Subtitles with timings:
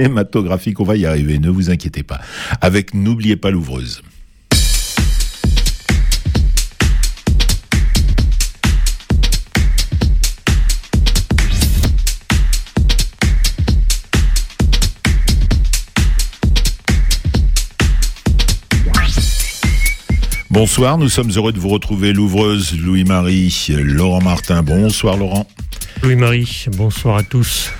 [0.00, 0.78] cinématographique.
[0.78, 2.20] On va y arriver, ne vous inquiétez pas.
[2.60, 4.00] Avec N'oubliez pas l'ouvreuse.
[20.50, 24.62] Bonsoir, nous sommes heureux de vous retrouver, l'ouvreuse Louis-Marie, Laurent Martin.
[24.62, 25.48] Bonsoir Laurent.
[26.04, 27.72] Louis-Marie, bonsoir à tous.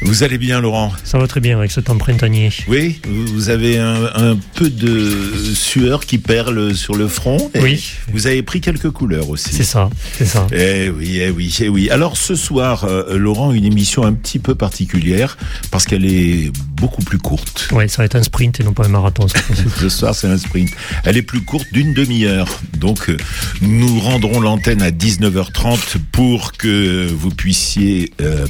[0.00, 0.92] Vous allez bien, Laurent?
[1.02, 2.50] Ça va très bien avec ce temps printanier.
[2.68, 5.10] Oui, vous avez un, peu de
[5.54, 7.50] sueur qui perle sur le front.
[7.60, 7.84] oui.
[8.12, 9.50] Vous avez pris quelques couleurs aussi.
[9.52, 10.46] C'est ça, c'est ça.
[10.52, 11.90] Eh oui, eh oui, eh oui.
[11.90, 15.36] Alors ce soir, euh, Laurent, une émission un petit peu particulière
[15.70, 17.68] parce qu'elle est beaucoup plus courte.
[17.72, 19.26] Oui, ça va être un sprint et non pas un marathon.
[19.80, 20.70] ce soir, c'est un sprint.
[21.04, 22.48] Elle est plus courte d'une demi-heure.
[22.78, 23.16] Donc, euh,
[23.60, 28.46] nous rendrons l'antenne à 19h30 pour que vous puissiez euh,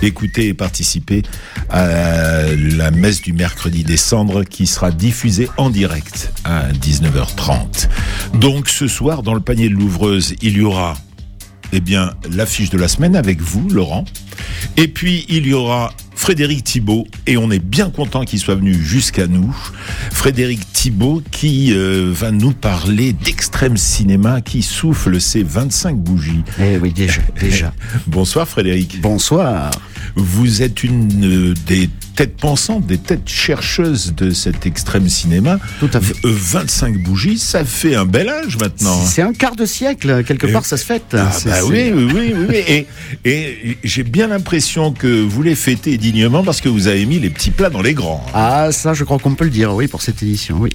[0.00, 0.91] écouter et participer
[1.70, 7.88] à la messe du mercredi des cendres qui sera diffusée en direct à 19h30.
[8.34, 10.94] Donc ce soir, dans le panier de l'ouvreuse, il y aura
[11.72, 14.04] eh bien, l'affiche de la semaine avec vous, Laurent.
[14.76, 18.74] Et puis, il y aura Frédéric Thibault, et on est bien content qu'il soit venu
[18.74, 19.56] jusqu'à nous.
[20.12, 26.44] Frédéric Thibault qui euh, va nous parler d'extrême cinéma qui souffle ses 25 bougies.
[26.60, 27.74] Eh oui, déjà, déjà.
[28.06, 29.00] Bonsoir Frédéric.
[29.00, 29.72] Bonsoir.
[30.14, 35.58] Vous êtes une euh, des têtes pensantes, des têtes chercheuses de cet extrême cinéma.
[35.80, 36.14] Tout à fait.
[36.22, 39.00] 25 euh, bougies, ça fait un bel âge maintenant.
[39.04, 41.14] C'est un quart de siècle, quelque part, ça se fête.
[41.14, 42.86] Ah bah oui, oui, oui, oui, Et,
[43.24, 47.30] et j'ai bien l'impression que vous les fêtez dignement parce que vous avez mis les
[47.30, 48.24] petits plats dans les grands.
[48.34, 50.70] Ah, ça, je crois qu'on peut le dire, oui, pour cette édition, oui.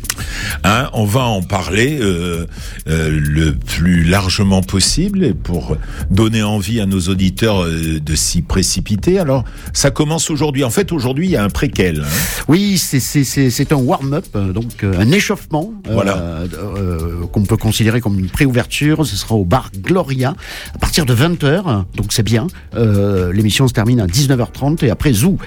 [0.64, 2.46] Hein, on va en parler euh,
[2.88, 5.78] euh, le plus largement possible pour
[6.10, 9.20] donner envie à nos auditeurs euh, de s'y précipiter.
[9.20, 9.44] Alors,
[9.74, 10.64] ça commence aujourd'hui.
[10.64, 12.02] En fait, aujourd'hui, y a un préquel.
[12.02, 12.44] Hein.
[12.48, 16.44] Oui, c'est un warm-up, donc un échauffement voilà.
[17.32, 19.06] qu'on peut considérer comme une préouverture.
[19.06, 20.36] Ce sera au bar Gloria
[20.74, 22.48] à partir de 20h, donc c'est bien.
[23.34, 25.38] L'émission se termine à 19h30 et après Zou,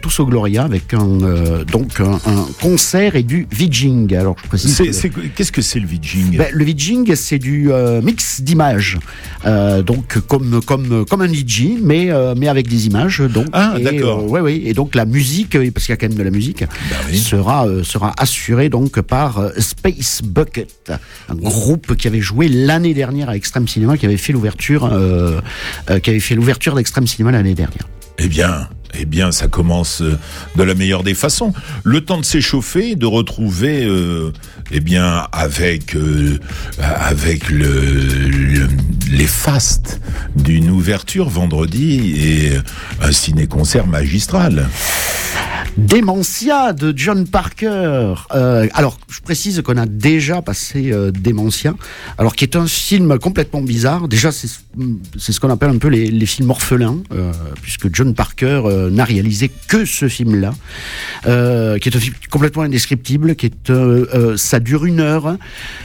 [0.00, 2.18] tous au Gloria avec un, donc un,
[2.60, 4.14] concert et du vidging.
[4.14, 5.10] Alors, je précise.
[5.34, 7.70] Qu'est-ce que c'est le vidging ben, Le vidging, c'est du
[8.02, 8.98] mix d'images.
[9.44, 13.20] donc, comme, comme, comme un DJ, mais, mais avec des images.
[13.20, 14.24] Donc, ah, d'accord.
[14.28, 14.62] oui, oui.
[14.66, 17.66] Et donc, la musique, parce qu'il y a quand même de la musique, ben sera,
[17.82, 20.92] sera assurée donc par Space Bucket,
[21.28, 24.90] un groupe qui avait joué l'année dernière à Extreme Cinéma, qui avait fait l'ouverture,
[26.02, 27.86] qui avait fait l'ouverture d'Extreme Cinéma l'année dernière.
[28.22, 31.54] Eh bien, eh bien, ça commence de la meilleure des façons.
[31.84, 34.30] Le temps de s'échauffer, de retrouver, euh,
[34.70, 36.38] eh bien, avec euh,
[36.78, 38.68] avec le,
[39.10, 40.02] les fastes
[40.36, 42.52] d'une ouverture vendredi et
[43.02, 44.68] un ciné-concert magistral.
[45.76, 48.14] Démentia de John Parker.
[48.34, 51.74] Euh, alors, je précise qu'on a déjà passé euh, Démentia,
[52.18, 54.08] alors qui est un film complètement bizarre.
[54.08, 57.32] Déjà, c'est ce qu'on appelle un peu les, films orphelins, euh,
[57.62, 60.54] puisque John Parker euh, n'a réalisé que ce film-là,
[61.26, 63.72] euh, qui est un film complètement indescriptible, qui est
[64.36, 65.36] ça dure une heure,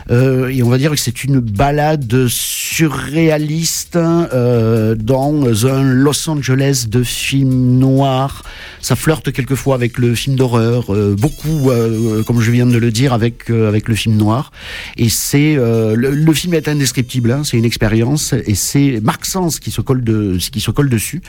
[0.09, 7.79] et on va dire que c'est une balade surréaliste dans un Los Angeles de films
[7.79, 8.43] noirs.
[8.81, 12.91] Ça flirte quelquefois avec le film d'horreur, euh, beaucoup, euh, comme je viens de le
[12.91, 14.51] dire, avec euh, avec le film noir.
[14.97, 17.31] Et c'est le, film est indescriptible.
[17.31, 20.89] Hein, c'est une expérience et c'est Marc Sens qui se colle de qui se colle
[20.89, 21.21] dessus,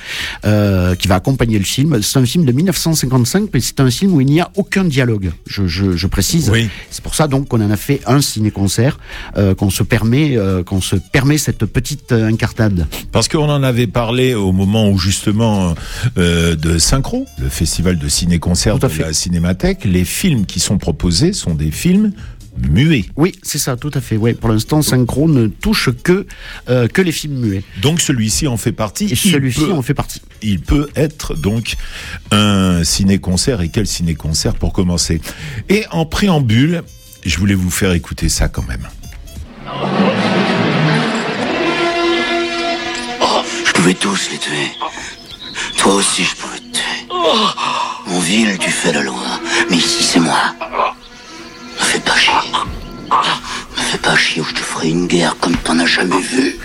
[0.94, 2.00] qui va accompagner le film.
[2.02, 5.32] C'est un film de 1955, mais c'est un film où il n'y a aucun dialogue.
[5.46, 6.50] Je, je, je précise.
[6.50, 6.68] Oui.
[6.90, 8.98] C'est pour ça donc qu'on en a fait un ciné-concert,
[9.56, 10.36] qu'on se permet
[10.66, 12.86] qu'on se permet cette petite incartade.
[13.12, 15.74] Parce qu'on en avait parlé au moment où justement
[16.16, 21.32] de Synchro, le festival de ciné concerts de la Cinémathèque, les films qui sont proposés
[21.32, 22.12] sont des films
[22.58, 23.04] muets.
[23.16, 24.16] Oui, c'est ça, tout à fait.
[24.16, 26.26] Oui, pour l'instant, Synchro ne touche que
[26.68, 27.64] euh, que les films muets.
[27.82, 29.06] Donc celui-ci en fait partie.
[29.06, 30.20] Et celui-ci en fait partie.
[30.42, 31.76] Il peut être donc
[32.30, 33.60] un ciné-concert.
[33.60, 35.20] Et quel ciné-concert pour commencer?
[35.68, 36.82] Et en préambule,
[37.24, 38.88] je voulais vous faire écouter ça quand même.
[43.20, 44.70] Oh, je pouvais tous les tuer.
[45.78, 47.08] Toi aussi, je pouvais te tuer.
[48.06, 49.40] Mon ville, tu fais la loi.
[49.70, 50.54] Mais ici, c'est moi.
[51.88, 52.32] Fais pas chier.
[53.76, 56.56] Me fais pas chier ou je te ferai une guerre comme t'en as jamais vu.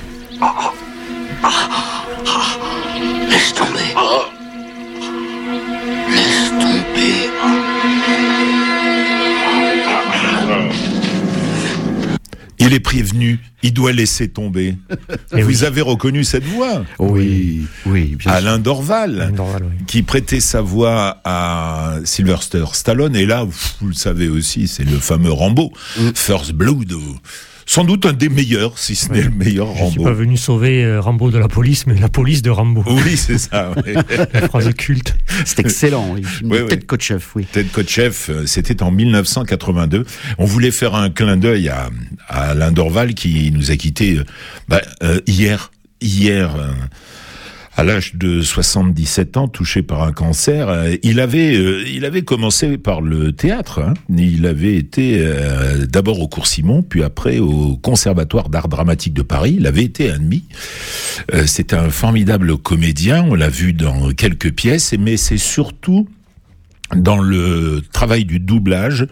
[3.30, 3.94] Laisse tomber.
[6.10, 7.30] Laisse tomber.
[12.60, 14.76] Il est prévenu, il doit laisser tomber.
[15.36, 15.66] Eh Vous oui.
[15.66, 18.32] avez reconnu cette voix Oui, oui, bien sûr.
[18.32, 19.86] Alain Dorval, Alain Dorval, oui.
[19.88, 23.16] qui prêtait sa voix à Sylvester Stallone.
[23.16, 26.10] Et là, vous le savez aussi, c'est le fameux Rambo, Mm.
[26.16, 26.92] First Blood.
[27.74, 30.04] Sans doute un des meilleurs, si ce n'est le meilleur Je suis Rambo.
[30.04, 32.84] pas venu sauver euh, Rambo de la police, mais la police de Rambo.
[32.86, 33.72] Oui, c'est ça.
[33.88, 33.94] oui.
[34.34, 35.16] La phrase culte.
[35.46, 36.06] C'est excellent.
[36.12, 36.68] Oui, oui.
[36.68, 37.48] Ted Kotcheff, oui.
[37.50, 40.06] Ted Kotcheff, euh, c'était en 1982.
[40.38, 41.90] On voulait faire un clin d'œil à,
[42.28, 44.26] à Alain Dorval qui nous a quittés euh,
[44.68, 45.72] bah, euh, hier.
[46.02, 46.72] Hier, euh,
[47.82, 52.22] à l'âge de 77 ans, touché par un cancer, euh, il avait, euh, il avait
[52.22, 53.80] commencé par le théâtre.
[53.80, 53.96] hein.
[54.16, 59.24] Il avait été euh, d'abord au Cours Simon, puis après au Conservatoire d'art dramatique de
[59.24, 59.56] Paris.
[59.58, 60.44] Il avait été admis.
[61.48, 63.26] C'est un formidable comédien.
[63.28, 66.08] On l'a vu dans quelques pièces, mais c'est surtout
[66.96, 69.08] dans le travail du doublage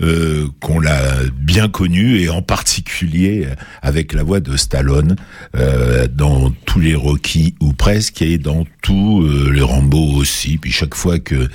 [0.00, 1.02] euh, qu'on l'a
[1.36, 3.46] bien connu et en particulier
[3.82, 5.16] avec la voix de Stallone
[5.56, 10.58] euh, dans tous les Rocky ou presque et dans tous euh, les Rambo aussi.
[10.58, 11.48] Puis chaque fois que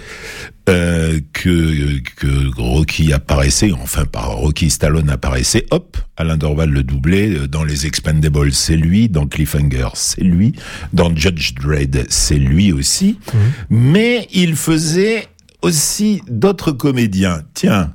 [0.69, 7.31] euh, que que Rocky apparaissait enfin par Rocky Stallone apparaissait hop Alain Dorval le doublait
[7.35, 10.53] Euh, dans les Expendables c'est lui dans Cliffhanger c'est lui
[10.93, 13.17] dans Judge Dredd c'est lui aussi.
[13.69, 15.27] Mais il faisait
[15.63, 17.41] aussi d'autres comédiens.
[17.53, 17.91] Tiens,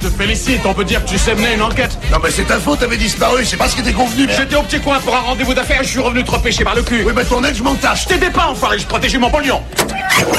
[0.00, 1.98] Je te félicite, on peut dire que tu sais mener une enquête.
[2.10, 4.26] Non mais c'est ta faute, t'avais disparu, c'est pas ce qui était convenu.
[4.34, 6.74] J'étais au petit coin pour un rendez-vous d'affaires et je suis revenu te repêcher par
[6.74, 7.02] le cul.
[7.04, 8.04] Oui mais ton aide, je m'en tâche.
[8.04, 9.60] Je t'aidais pas, enfoiré, je protégeais mon pognon.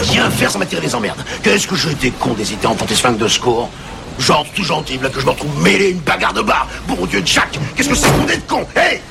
[0.10, 1.24] Rien faire, ça m'a tiré les emmerdes.
[1.44, 3.70] Qu'est-ce que j'étais con d'hésiter à emporter ce flingue de secours?
[4.18, 6.68] Genre tout gentil, là que je me retrouve mêlé à une bagarre de bar.
[6.88, 8.66] Bon Dieu de Jack, qu'est-ce que c'est qu'on est de con?
[8.78, 9.02] Hé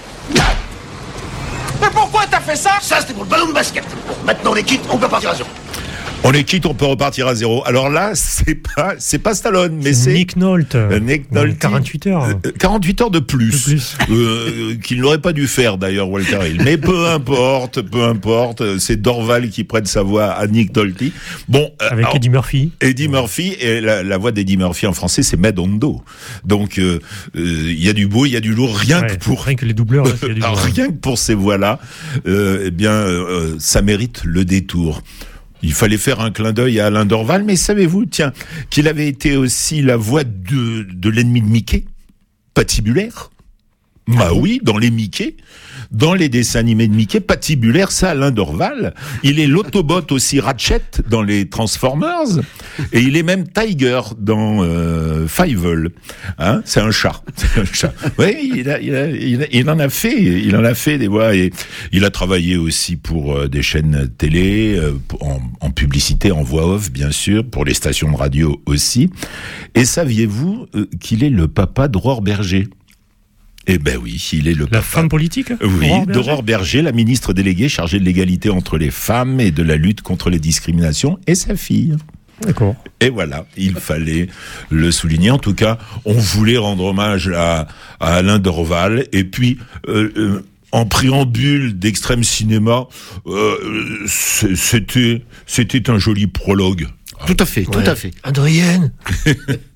[1.81, 2.71] Mais pourquoi t'as fait ça?
[2.81, 3.85] Ça c'était pour le ballon de basket.
[4.09, 5.49] Bon, maintenant on est quitte, on peut partir à zéro.
[6.23, 7.63] On est quitte, on peut repartir à zéro.
[7.67, 10.75] Alors là, c'est pas, c'est pas Stallone, mais c'est Nick Nolte.
[10.75, 11.59] Euh, Nick Nolte.
[11.59, 12.25] 48 heures.
[12.25, 13.97] Euh, 48 heures de plus, De plus.
[14.11, 16.63] Euh, qu'il n'aurait pas dû faire d'ailleurs Walter Hill.
[16.65, 21.03] Mais peu importe, peu importe, euh, c'est Dorval qui prête sa voix à Nick Nolte.
[21.49, 22.71] Bon, euh, Avec alors, Eddie Murphy.
[22.81, 26.03] Eddie Murphy et la, la voix d'Eddie Murphy en français c'est Medondo.
[26.45, 27.01] Donc euh,
[27.37, 27.41] euh,
[27.71, 29.57] il y a du beau, il y a du lourd, rien Ouais, que pour rien
[29.57, 30.07] que les doubleurs.
[30.07, 31.81] là, il y a du alors, rien que pour ces voix-là,
[32.27, 35.03] euh, eh bien, euh, ça mérite le détour.
[35.65, 38.35] Il fallait faire un clin d'œil à Alain Dorval, mais savez-vous, tiens,
[38.69, 41.87] qu'il avait été aussi la voix de, de l'ennemi de Mickey,
[42.53, 43.31] patibulaire?
[44.07, 45.37] Bah oui, dans les Mickey,
[45.91, 48.95] dans les dessins animés de Mickey, patibulaire, ça, Alain Dorval.
[49.23, 52.39] Il est l'Autobot aussi Ratchet dans les Transformers,
[52.93, 55.91] et il est même Tiger dans euh, Fievel.
[56.39, 57.23] Hein, c'est un chat.
[57.57, 57.95] Un chat.
[58.19, 61.35] Oui, il, a, il, a, il, en a fait, il en a fait des voix,
[61.35, 61.51] et
[61.93, 66.91] il a travaillé aussi pour euh, des chaînes télé, euh, en, publicité, en voix off,
[66.91, 69.11] bien sûr, pour les stations de radio aussi.
[69.75, 72.69] Et saviez-vous euh, qu'il est le papa d'Aurore Berger?
[73.67, 74.83] Eh ben oui, il est le La papa.
[74.83, 78.91] femme politique Oui, Aurore Berger d'Aurore Berger, la ministre déléguée chargée de l'égalité entre les
[78.91, 81.97] femmes et de la lutte contre les discriminations, et sa fille.
[82.43, 82.75] D'accord.
[83.01, 84.29] Et voilà, il fallait
[84.71, 85.31] le souligner.
[85.31, 87.69] En tout cas, on voulait rendre hommage à,
[88.01, 89.07] à Alain Dorval.
[89.13, 89.59] Et puis,
[89.89, 92.87] euh, euh, en préambule d'Extrême Cinéma,
[93.27, 96.89] euh, c'était c'était un joli prologue.
[97.27, 98.11] Tout à fait, tout à fait.
[98.25, 98.93] Adrienne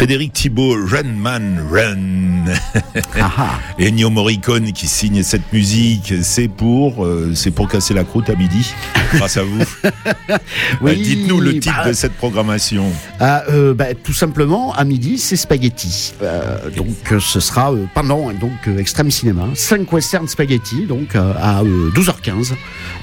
[0.00, 2.54] Frédéric Thibault, Run Man Run.
[3.20, 8.30] Ah, Ennio Morricone qui signe cette musique, c'est pour, euh, c'est pour casser la croûte
[8.30, 8.72] à midi,
[9.12, 9.58] grâce à vous.
[10.80, 12.86] Oui, Euh, Dites-nous le titre bah, de cette programmation.
[13.18, 16.14] Ah, euh, bah, tout simplement, à midi, c'est spaghetti.
[16.76, 22.52] Donc, ce sera pendant donc euh, Extrême Cinéma, 5 western spaghetti, donc à euh, 12h15.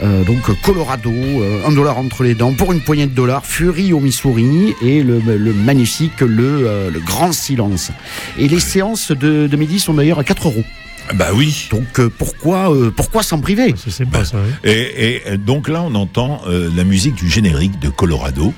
[0.01, 1.12] Euh, donc, Colorado,
[1.66, 5.20] un dollar entre les dents pour une poignée de dollars, Fury au Missouri et le,
[5.20, 7.92] le magnifique le, le Grand Silence.
[8.38, 10.63] Et les séances de, de midi sont d'ailleurs à 4 euros.
[11.16, 11.70] Bah oui.
[11.72, 13.74] Donc, euh, pourquoi, euh, pourquoi s'en priver?
[13.86, 14.38] Je sais pas ça.
[14.44, 14.70] oui.
[14.70, 18.54] Et, et donc là, on entend euh, la musique du générique de Colorado,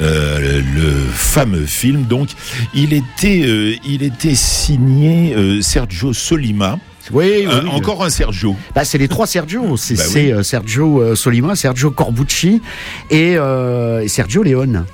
[0.00, 2.04] euh, le fameux film.
[2.04, 2.30] Donc,
[2.74, 6.78] il était, euh, il était signé euh, Sergio Solima.
[7.10, 7.68] Oui, oui, Euh, oui.
[7.72, 8.56] encore un Sergio.
[8.74, 9.76] Bah, c'est les trois Sergio.
[9.76, 10.32] C'est Bah oui.
[10.32, 12.62] euh, Sergio euh, Solima, Sergio Corbucci
[13.10, 14.86] et, euh, et Sergio Leone.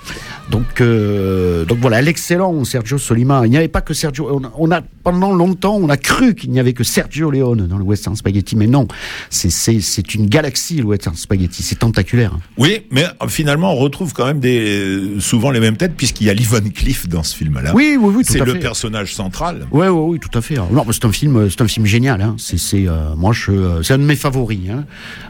[0.51, 3.43] Donc, euh, donc voilà, l'excellent Sergio Solima.
[3.45, 4.29] Il n'y avait pas que Sergio.
[4.33, 7.67] On a, on a- pendant longtemps, on a cru qu'il n'y avait que Sergio Leone
[7.67, 8.87] dans le Western Spaghetti, mais non.
[9.31, 11.63] C'est c'est c'est une galaxie le Western Spaghetti.
[11.63, 12.33] C'est tentaculaire.
[12.57, 16.31] Oui, mais euh, finalement, on retrouve quand même des, souvent les mêmes têtes, puisqu'il y
[16.31, 17.73] a Lee Van Cleef dans ce film-là.
[17.75, 18.59] Oui, oui, oui, tout C'est le fait.
[18.59, 19.67] personnage central.
[19.71, 20.57] Ouais, ouais, oui, tout à fait.
[20.73, 22.23] Non, c'est un film, c'est un film génial.
[22.23, 22.37] Hein.
[22.39, 24.61] C'est, c'est, euh, moi, je, euh, c'est un de mes favoris.
[24.71, 24.85] Hein.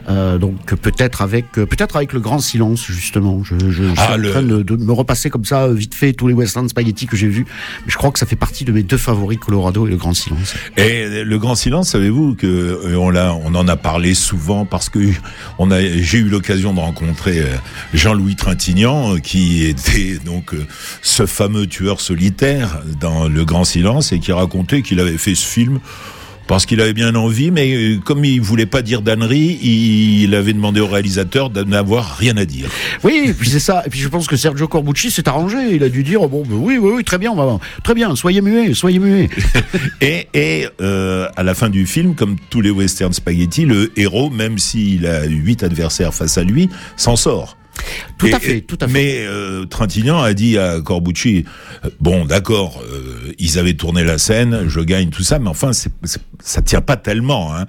[0.09, 3.43] Euh, donc peut-être avec, euh, peut-être avec le Grand Silence justement.
[3.43, 5.95] Je, je, je suis Ah, en le- train de, de me repasser comme ça vite
[5.95, 7.47] fait tous les western spaghetti que j'ai vus.
[7.87, 10.53] Je crois que ça fait partie de mes deux favoris, Colorado et le Grand Silence.
[10.77, 14.89] Et le grand silence, savez-vous que euh, on l'a, on en a parlé souvent parce
[14.89, 14.99] que
[15.57, 17.47] on a, j'ai eu l'occasion de rencontrer euh,
[17.95, 20.53] Jean-Louis Trintignant, euh, qui était donc
[21.01, 25.47] ce fameux tueur solitaire dans le grand silence et qui racontait qu'il avait fait ce
[25.47, 25.79] film.
[26.49, 30.53] Parce qu'il avait bien envie, mais euh, comme il voulait pas dire d'ânerie, il avait
[30.53, 32.67] demandé au réalisateur de n'avoir rien à dire.
[33.03, 33.83] Oui, et puis c'est ça.
[33.85, 35.57] Et puis je pense que Sergio Corbucci s'est arrangé.
[35.75, 38.41] Il a dû dire bon, ben oui, oui, oui, très bien, va, très bien, soyez
[38.41, 39.29] muets, soyez muets.
[40.01, 44.31] Et, et euh, à la fin du film, comme tous les western spaghetti, le héros,
[44.31, 47.58] même s'il a huit adversaires face à lui, s'en sort.
[48.17, 48.93] Tout Et- à fait, tout à fait.
[48.93, 51.45] Mais euh, Trintignant a dit à Corbucci,
[51.85, 55.73] euh, bon d'accord, euh, ils avaient tourné la scène, je gagne tout ça, mais enfin
[55.73, 57.55] c'est, c'est- ça tient pas tellement.
[57.55, 57.65] Hein.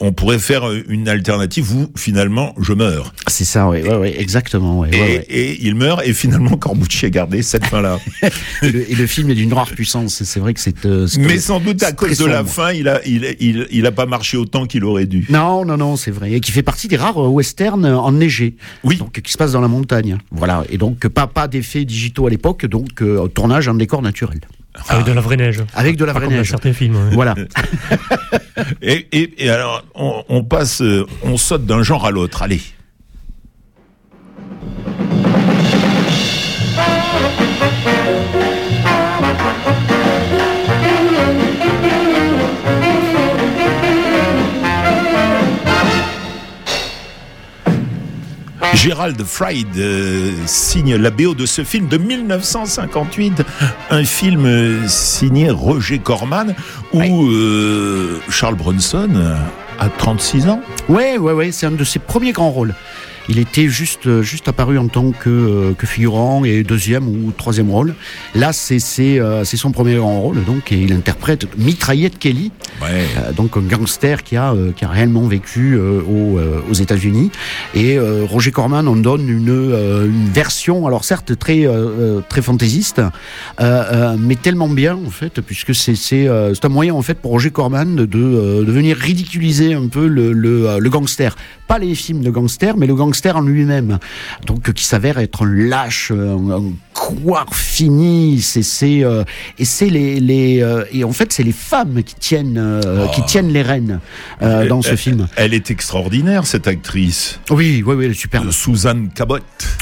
[0.00, 3.14] On pourrait faire euh, une alternative où finalement je meurs.
[3.28, 4.80] C'est ça, oui, ouais, ouais, exactement.
[4.80, 4.90] ouais,
[5.28, 7.98] Et, il meurt et finalement Corbucci a gardé cette fin-là.
[8.62, 10.22] Et, le, et le film est d'une rare puissance.
[10.24, 10.84] C'est vrai que c'est.
[10.86, 13.86] euh, c'est- mais sans doute à cause de la fin, il a, il, il, il
[13.86, 15.26] a pas marché autant qu'il aurait dû.
[15.28, 16.32] Non, non, non, c'est vrai.
[16.32, 18.56] Et qui fait partie des rares westerns enneigés.
[18.84, 18.96] Oui.
[18.96, 20.18] Donc, qui se passe dans la montagne.
[20.30, 20.64] Voilà.
[20.70, 24.40] Et donc, pas, pas d'effets digitaux à l'époque, donc, euh, tournage en décor naturel.
[24.88, 25.62] Avec de la vraie neige.
[25.74, 26.50] Avec de la Pas vraie comme dans neige.
[26.50, 26.96] certains films.
[26.96, 27.14] ouais.
[27.14, 27.34] Voilà.
[28.82, 32.42] Et, et, et alors, on, on passe, euh, on saute d'un genre à l'autre.
[32.42, 32.60] Allez.
[48.76, 53.42] Gérald Fried euh, signe la BO de ce film de 1958,
[53.88, 56.54] un film euh, signé Roger Corman,
[56.92, 59.08] où euh, Charles Bronson
[59.78, 60.60] a 36 ans.
[60.90, 61.52] Ouais, ouais, ouais.
[61.52, 62.74] C'est un de ses premiers grands rôles.
[63.28, 67.70] Il était juste, juste apparu en tant que, euh, que figurant et deuxième ou troisième
[67.70, 67.94] rôle.
[68.34, 72.52] Là, c'est c'est euh, c'est son premier grand rôle, donc, et il interprète Mitraillette Kelly,
[72.82, 73.06] Ouais.
[73.18, 76.74] Euh, donc un gangster qui a euh, qui a réellement vécu euh, aux, euh, aux
[76.74, 77.30] États-Unis
[77.74, 81.66] et euh, Roger Corman en donne une euh, une version alors certes très
[82.28, 83.10] très fantaisiste euh,
[83.60, 87.14] euh, mais tellement bien en fait puisque c'est c'est euh, c'est un moyen en fait
[87.14, 91.34] pour Roger Corman de de, de venir ridiculiser un peu le le, le gangster
[91.66, 93.98] pas les films de gangster mais le gangster en lui-même
[94.46, 99.22] donc euh, qui s'avère être un lâche euh, un, couard fini c'est c'est euh,
[99.58, 103.22] et c'est les les euh, et en fait c'est les femmes qui tiennent euh, qui
[103.22, 104.00] tiennent les rênes
[104.40, 107.38] dans ce film Elle est extraordinaire, cette actrice.
[107.50, 109.38] oui oui oui elle est superbe Suzanne Cabot.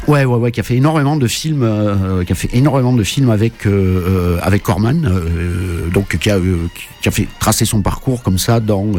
[0.08, 1.66] Ouais, ouais, ouais, qui a fait énormément de films,
[2.26, 3.66] qui a fait énormément de films avec
[4.42, 5.08] avec Corman,
[5.92, 6.38] donc qui a
[7.00, 8.92] qui a fait tracer son parcours comme ça dans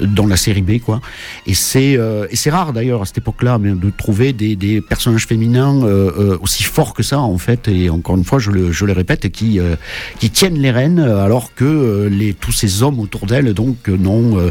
[0.00, 1.00] dans la série B, quoi.
[1.46, 1.92] Et c'est
[2.30, 6.10] et c'est rare d'ailleurs à cette époque-là, mais de trouver des des personnages féminins euh,
[6.18, 7.68] euh, aussi forts que ça en fait.
[7.68, 9.76] Et encore une fois, je le je le répète, qui euh,
[10.18, 14.50] qui tiennent les rênes alors que les tous ces hommes autour d'elle donc n'ont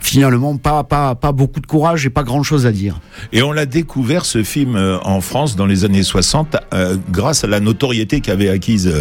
[0.00, 3.00] finalement pas pas pas beaucoup de courage et pas grand chose à dire.
[3.32, 7.46] Et on l'a découvert, ce film, en France dans les années 60, euh, grâce à
[7.46, 8.92] la notoriété qu'avait acquise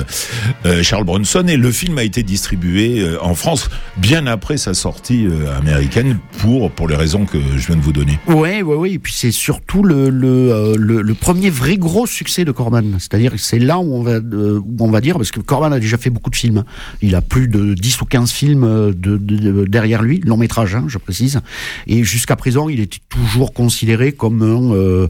[0.81, 1.45] Charles Bronson.
[1.47, 6.87] Et le film a été distribué en France bien après sa sortie américaine pour, pour
[6.87, 8.19] les raisons que je viens de vous donner.
[8.27, 8.91] Ouais, ouais, ouais.
[8.91, 10.09] Et puis c'est surtout le,
[10.51, 12.95] euh, le, premier vrai gros succès de Corman.
[12.99, 15.71] C'est-à-dire que c'est là où on va, euh, où on va dire, parce que Corman
[15.73, 16.63] a déjà fait beaucoup de films.
[17.01, 20.37] Il a plus de 10 ou 15 films euh, de, de- de- derrière lui, long
[20.37, 21.39] métrage, hein, je précise.
[21.87, 25.07] Et jusqu'à présent, il était toujours considéré comme un,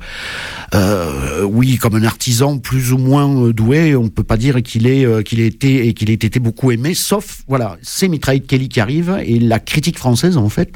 [1.45, 3.95] oui, comme un artisan plus ou moins doué.
[3.95, 6.71] On peut pas dire qu'il est, euh, qu'il ait été et qu'il ait été beaucoup
[6.71, 10.73] aimé, sauf, voilà, c'est Mitraille Kelly qui arrive et la critique française, en fait,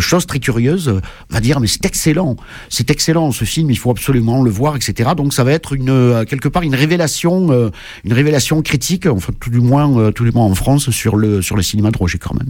[0.00, 2.36] chose très curieuse, va dire mais c'est excellent,
[2.68, 5.10] c'est excellent ce film, il faut absolument le voir, etc.
[5.16, 7.70] Donc ça va être euh, quelque part une révélation, euh,
[8.04, 11.42] une révélation critique, enfin tout du moins, euh, tout du moins en France sur le
[11.42, 12.48] sur le cinéma de Roger Corman.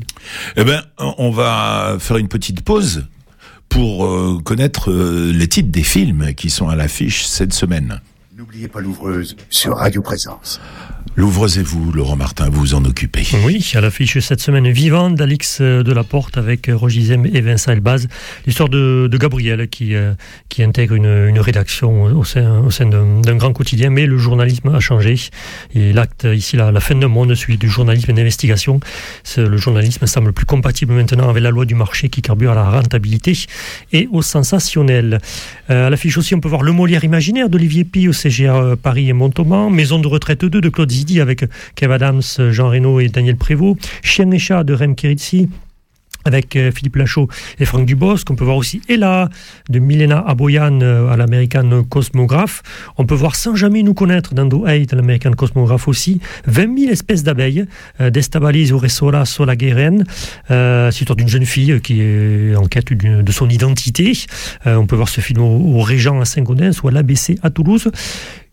[0.56, 3.06] Eh ben, on va faire une petite pause
[3.68, 8.00] pour connaître les titres des films qui sont à l'affiche cette semaine.
[8.38, 10.60] N'oubliez pas l'ouvreuse sur Radio Présence.
[11.16, 13.26] L'ouvreuse et vous, Laurent Martin, vous vous en occupez.
[13.44, 17.72] Oui, à l'affiche cette semaine vivante d'Alix euh, Delaporte avec euh, Roger Zem et Vincent
[17.72, 18.06] Elbaz.
[18.46, 20.12] L'histoire de, de Gabriel qui, euh,
[20.48, 24.68] qui intègre une, une rédaction au sein, au sein d'un grand quotidien, mais le journalisme
[24.72, 25.16] a changé.
[25.74, 28.78] Et l'acte ici, la, la fin d'un monde, celui du journalisme d'investigation.
[29.24, 32.54] C'est- Le journalisme semble plus compatible maintenant avec la loi du marché qui carbure à
[32.54, 33.36] la rentabilité
[33.92, 35.18] et au sensationnel.
[35.70, 39.08] Euh, à l'affiche aussi, on peut voir Le Molière imaginaire d'Olivier Pi au Euh, Paris
[39.08, 41.44] et Montauban, Maison de retraite 2 de Claude Zidi avec
[41.74, 45.48] Kev Adams, Jean Reno et Daniel Prévost, Chien et chat de Rem Kiritsi
[46.28, 48.30] avec euh, Philippe Lachaud et Franck Dubosc.
[48.30, 49.28] On peut voir aussi Ella
[49.68, 52.62] de Milena Aboyan euh, à l'American Cosmograph.
[52.96, 56.20] On peut voir Sans jamais nous connaître d'Ando Haidt à l'American Cosmograph aussi.
[56.46, 57.64] 20 000 espèces d'abeilles
[58.00, 60.04] euh, d'Estabilis Oresola Solagueren.
[60.50, 64.12] Euh, c'est l'histoire d'une jeune fille qui est en quête de son identité.
[64.66, 67.90] On peut voir ce film au, au Régent à Saint-Gaudens ou à l'ABC à Toulouse.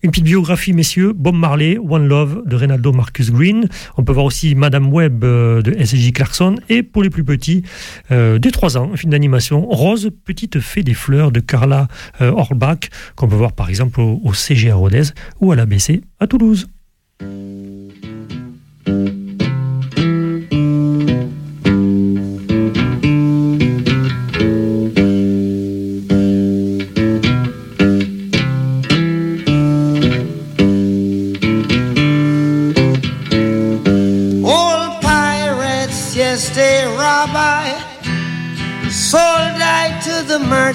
[0.06, 1.14] Une petite biographie, messieurs.
[1.14, 3.68] Bob Marley, One Love de Reynaldo Marcus Green.
[3.98, 6.14] On peut voir aussi Madame Webb euh, de S.J.
[6.14, 6.58] Clarkson.
[6.70, 7.64] Et pour les plus petits,
[8.12, 11.88] euh, dès 3 ans, un film d'animation, Rose, petite fée des fleurs de Carla
[12.22, 15.06] euh, Orbach, qu'on peut voir par exemple au, au CGR Rodez
[15.42, 16.68] ou à l'ABC à Toulouse.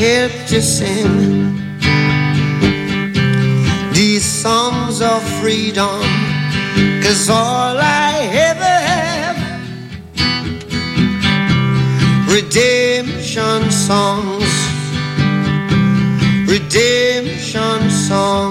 [0.00, 1.56] You help to sing
[3.92, 6.00] these songs of freedom?
[7.02, 9.38] Cause all I ever have,
[12.32, 14.50] redemption songs,
[16.48, 18.49] redemption songs.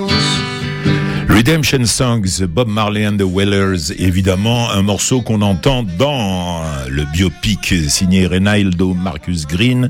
[1.40, 7.74] Redemption Songs, Bob Marley and the Wailers, évidemment un morceau qu'on entend dans le biopic
[7.88, 9.88] signé Reynaldo Marcus Green,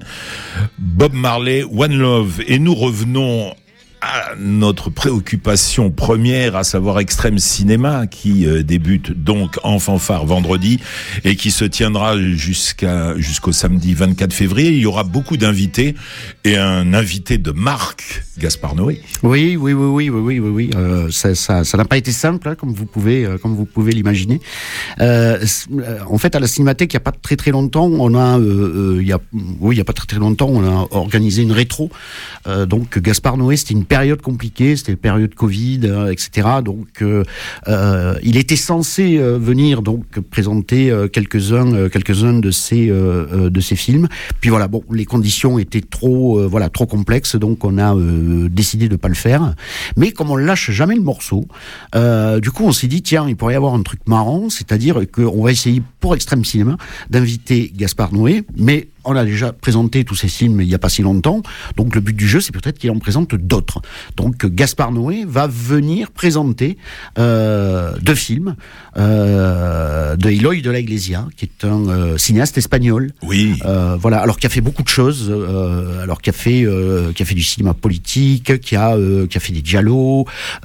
[0.78, 2.42] Bob Marley, One Love.
[2.48, 3.56] Et nous revenons
[4.02, 10.80] à notre préoccupation première, à savoir Extrême Cinéma, qui euh, débute donc en fanfare vendredi
[11.24, 14.72] et qui se tiendra jusqu'au samedi 24 février.
[14.72, 15.96] Il y aura beaucoup d'invités
[16.44, 19.02] et un invité de marque, Gaspard Noé.
[19.24, 20.70] Oui, oui, oui, oui, oui, oui, oui.
[20.76, 24.40] Euh, ça, n'a pas été simple, hein, comme vous pouvez, euh, comme vous pouvez l'imaginer.
[25.02, 25.44] Euh,
[26.10, 29.76] en fait, à la Cinémathèque, il n'y a pas très très longtemps, on a, oui,
[29.76, 31.90] il y a pas très très longtemps, on a organisé une rétro.
[32.68, 36.48] Donc, Gaspard Noé, c'était une période compliquée, c'était une période Covid, euh, etc.
[36.64, 37.24] Donc, euh,
[37.68, 44.08] euh, il était censé venir donc présenter quelques-uns, quelques-uns de euh, de ses films.
[44.40, 47.96] Puis voilà, bon, les conditions étaient trop, voilà, trop complexes, donc on a
[48.50, 49.56] décidé de pas le faire.
[49.98, 51.48] Mais comme on lâche jamais le morceau,
[51.94, 55.44] du coup, on s'est dit tiens, il pourrait y avoir un truc marrant, c'est-à-dire qu'on
[55.44, 56.78] va essayer pour Extrême Cinéma
[57.10, 60.90] d'inviter Gaspard Noé, mais on a déjà présenté tous ces films il n'y a pas
[60.90, 61.42] si longtemps,
[61.78, 63.82] donc le but du jeu, c'est peut-être qu'il en présente d'autres.
[64.16, 66.78] Donc Gaspard Noé va venir présenter
[67.18, 68.56] euh, deux films
[68.98, 73.12] euh, de Eloy de la Iglesia, qui est un euh, cinéaste espagnol.
[73.24, 73.60] Oui.
[74.00, 75.34] Voilà, alors qui a fait beaucoup de choses,
[76.02, 76.66] alors qui a fait
[77.16, 78.96] qui a fait du cinéma politique, qui a
[79.30, 79.64] qui a fait des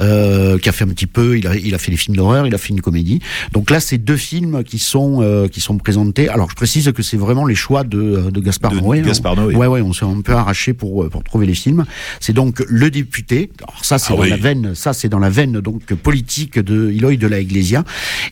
[0.00, 2.46] euh, qui a fait un petit peu, il a il a fait des films d'horreur,
[2.46, 3.20] il a fait une comédie.
[3.52, 6.28] Donc là, c'est deux films qui sont qui sont présentés.
[6.28, 9.00] Alors je précise que c'est vraiment les choix de de Gaspard De Noé.
[9.00, 9.02] hein.
[9.02, 9.54] Gaspard Noé.
[9.56, 11.84] Ouais ouais, on s'est un peu arraché pour euh, pour trouver les films.
[12.20, 13.50] C'est donc le député.
[13.62, 14.30] Alors ça c'est Ah dans oui.
[14.30, 17.84] la veine, ça c'est dans la veine donc politique de Eloy de la Iglesia.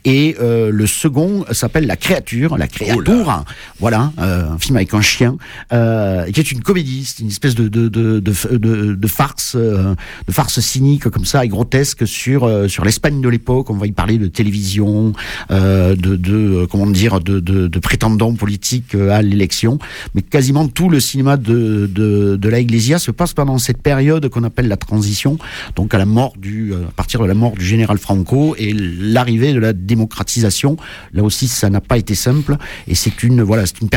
[0.04, 3.44] Et euh, le second s'appelle La créature, la créature.
[3.80, 5.36] Voilà, euh, un film avec un chien,
[5.72, 9.94] euh, qui est une comédie, c'est une espèce de de de de, farce, euh,
[10.26, 13.70] de farce cynique comme ça et grotesque sur euh, sur l'Espagne de l'époque.
[13.70, 15.12] On va y parler de télévision,
[15.50, 19.78] euh, de de comment dire, de de, de prétendants politiques à l'élection.
[20.14, 24.28] Mais quasiment tout le cinéma de, de, de la Iglesia se passe pendant cette période
[24.28, 25.38] qu'on appelle la transition,
[25.76, 28.72] donc à la mort du, euh, à partir de la mort du général Franco et
[28.72, 30.76] l'arrivée de la démocratisation.
[31.12, 32.56] Là aussi, ça n'a pas été simple,
[32.88, 33.88] et c'est une voilà, c'est une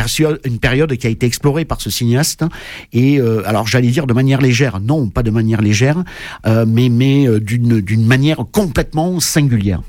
[0.58, 2.44] période, qui a été explorée par ce cinéaste.
[2.92, 6.02] Et euh, alors, j'allais dire de manière légère, non, pas de manière légère,
[6.46, 9.82] euh, mais mais euh, d'une d'une manière complètement singulière.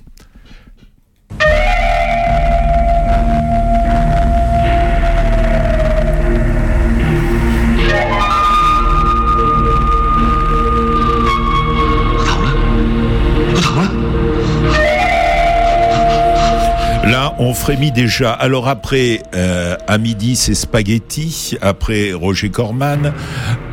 [17.39, 18.32] On frémit déjà.
[18.32, 21.58] Alors après, euh, à midi, c'est spaghetti.
[21.62, 23.13] Après, Roger Corman.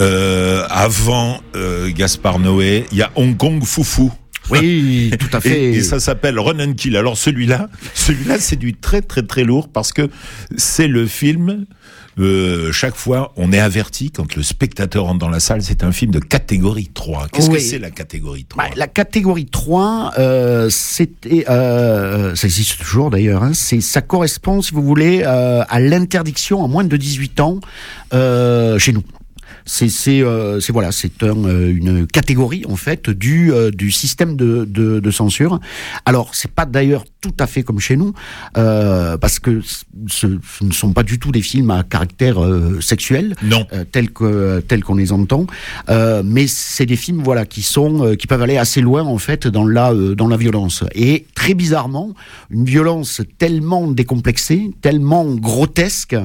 [0.01, 2.87] Euh, avant, euh, Gaspard Noé.
[2.93, 4.13] Il y a Hong Kong Foufou.
[4.51, 5.73] Oui, tout à fait.
[5.73, 6.97] Et, et ça s'appelle Run and Kill.
[6.97, 10.11] Alors celui-là, celui-là, c'est du très très très lourd parce que
[10.57, 11.65] c'est le film.
[12.19, 15.63] Euh, chaque fois, on est averti quand le spectateur entre dans la salle.
[15.63, 17.29] C'est un film de catégorie 3.
[17.33, 22.79] Qu'est-ce que c'est la catégorie 3 Bah, la catégorie 3, euh, c'était, euh, ça existe
[22.79, 27.41] toujours d'ailleurs, hein, c'est, ça correspond, si vous voulez, à l'interdiction à moins de 18
[27.41, 27.61] ans
[28.13, 29.03] chez nous.
[29.67, 33.91] C'est, c'est, euh, c'est voilà, c'est un, euh, une catégorie en fait du euh, du
[33.91, 35.59] système de, de, de censure.
[36.05, 38.13] Alors c'est pas d'ailleurs tout à fait comme chez nous,
[38.59, 42.37] euh, parce que ce, ce ne sont pas du tout des films à caractère
[42.81, 43.67] sexuel, Non.
[43.93, 45.47] tels que tels qu'on les entend,
[46.25, 49.67] mais c'est des films voilà qui sont qui peuvent aller assez loin en fait dans
[49.67, 52.13] la dans la violence et très bizarrement
[52.51, 56.17] une violence tellement décomplexée, tellement grotesque.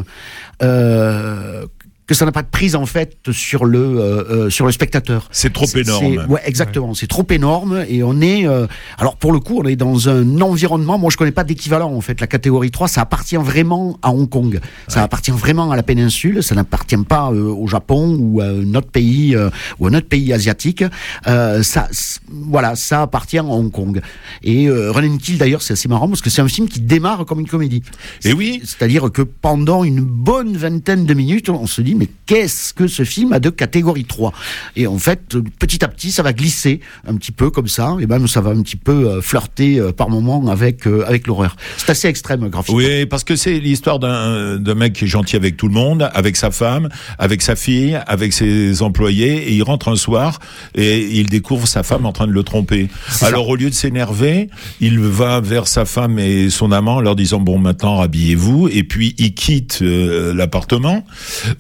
[0.61, 1.65] Euh,
[2.09, 5.27] que ça n'a pas de prise en fait sur le euh, euh, sur le spectateur.
[5.31, 6.25] C'est trop énorme.
[6.27, 6.95] Ouais, exactement.
[6.95, 8.47] C'est trop énorme et on est.
[8.47, 8.65] euh,
[8.97, 10.97] alors pour le coup, on est dans un environnement.
[10.97, 12.19] Moi, je connais pas d'équivalent en fait.
[12.19, 14.59] La catégorie 3, ça appartient vraiment à Hong Kong.
[14.87, 16.41] Ça appartient vraiment à la péninsule.
[16.41, 19.93] Ça n'appartient pas euh, au Japon ou à un autre pays euh, ou à un
[19.93, 20.83] autre pays asiatique.
[21.27, 21.89] Euh, ça,
[22.27, 24.01] voilà, ça appartient à Hong Kong.
[24.41, 27.25] Et euh, and Kill d'ailleurs, c'est assez marrant parce que c'est un film qui démarre
[27.25, 27.83] comme une comédie.
[28.25, 28.63] Et oui.
[28.63, 33.03] C'est-à-dire que pendant une bonne vingtaine de minutes, on se dit mais qu'est-ce que ce
[33.03, 34.33] film a de catégorie 3
[34.75, 38.07] Et en fait, petit à petit, ça va glisser un petit peu comme ça, et
[38.07, 41.55] même ça va un petit peu euh, flirter euh, par moments avec euh, avec l'horreur.
[41.77, 42.77] C'est assez extrême graphiquement.
[42.77, 46.37] Oui, parce que c'est l'histoire d'un mec qui est gentil avec tout le monde, avec
[46.37, 50.39] sa femme, avec sa fille, avec ses employés, et il rentre un soir
[50.75, 52.87] et il découvre sa femme en train de le tromper.
[53.21, 57.15] Alors au lieu de s'énerver, il va vers sa femme et son amant en leur
[57.15, 61.05] disant bon maintenant rhabillez-vous, et puis il quitte euh, l'appartement,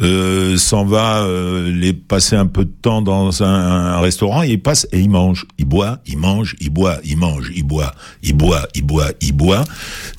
[0.01, 4.49] euh, s'en va euh, les passer un peu de temps dans un, un restaurant et
[4.49, 7.93] il passe et il mange, il boit, il mange, il boit, il mange, il boit,
[8.23, 9.63] il boit, il boit, il boit.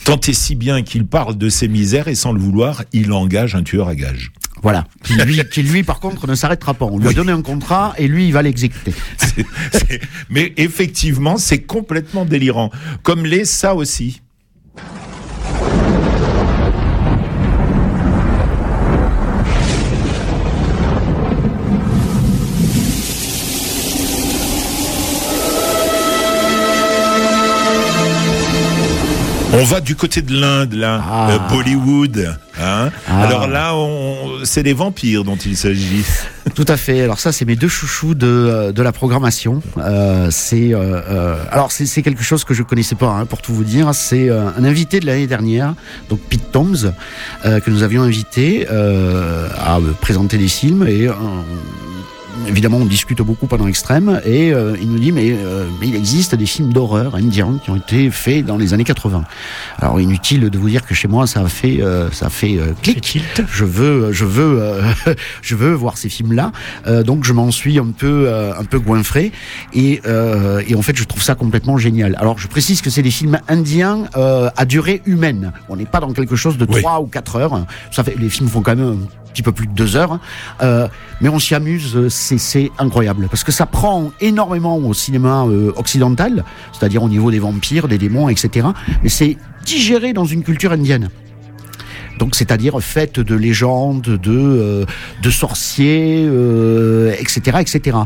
[0.05, 3.55] Tant et si bien qu'il parle de ses misères et sans le vouloir, il engage
[3.55, 4.33] un tueur à gages.
[4.63, 4.85] Voilà.
[5.05, 6.87] Qui lui, qui lui, par contre, ne s'arrêtera pas.
[6.87, 8.95] On lui a donné un contrat et lui, il va l'exécuter.
[10.31, 12.71] Mais effectivement, c'est complètement délirant.
[13.03, 14.21] Comme les ça aussi.
[29.53, 31.31] On va du côté de l'Inde, là, Ah.
[31.33, 32.37] euh, Bollywood.
[32.63, 33.23] Hein Ah.
[33.23, 34.45] Alors là, on...
[34.45, 36.05] c'est des vampires dont il s'agit.
[36.55, 37.03] Tout à fait.
[37.03, 39.61] Alors ça, c'est mes deux chouchous de, euh, de la programmation.
[39.79, 43.53] Euh, c'est euh, alors c'est c'est quelque chose que je connaissais pas, hein, pour tout
[43.53, 43.93] vous dire.
[43.93, 45.75] C'est un invité de l'année dernière,
[46.09, 46.93] donc Pete Toms,
[47.43, 51.09] que nous avions invité à présenter des films et
[52.49, 55.97] évidemment, on discute beaucoup pendant l'extrême et euh, il nous dit mais, euh, mais il
[55.97, 59.25] existe des films d'horreur indiens qui ont été faits dans les années 80.
[59.79, 62.59] Alors inutile de vous dire que chez moi ça a fait euh, ça a fait
[62.59, 63.21] euh, clic.
[63.51, 64.83] Je veux je veux euh,
[65.43, 66.53] je veux voir ces films là.
[67.05, 69.33] donc je m'en suis un peu euh, un peu goinfré
[69.73, 72.17] et euh, et en fait je trouve ça complètement génial.
[72.19, 75.53] Alors je précise que c'est des films indiens euh, à durée humaine.
[75.69, 76.81] On n'est pas dans quelque chose de Oui.
[76.81, 77.67] 3 ou 4 heures.
[77.91, 80.21] Ça fait les films font quand même un petit peu plus de deux heures, hein.
[80.63, 80.89] Euh,
[81.21, 85.73] mais on s'y amuse, euh, c'est incroyable parce que ça prend énormément au cinéma euh,
[85.77, 88.69] occidental, c'est-à-dire au niveau des vampires, des démons, etc.
[89.03, 91.11] Mais c'est digéré dans une culture indienne.
[92.21, 94.85] Donc, c'est-à-dire faite de légendes, de euh,
[95.23, 97.97] de sorciers, euh, etc., etc.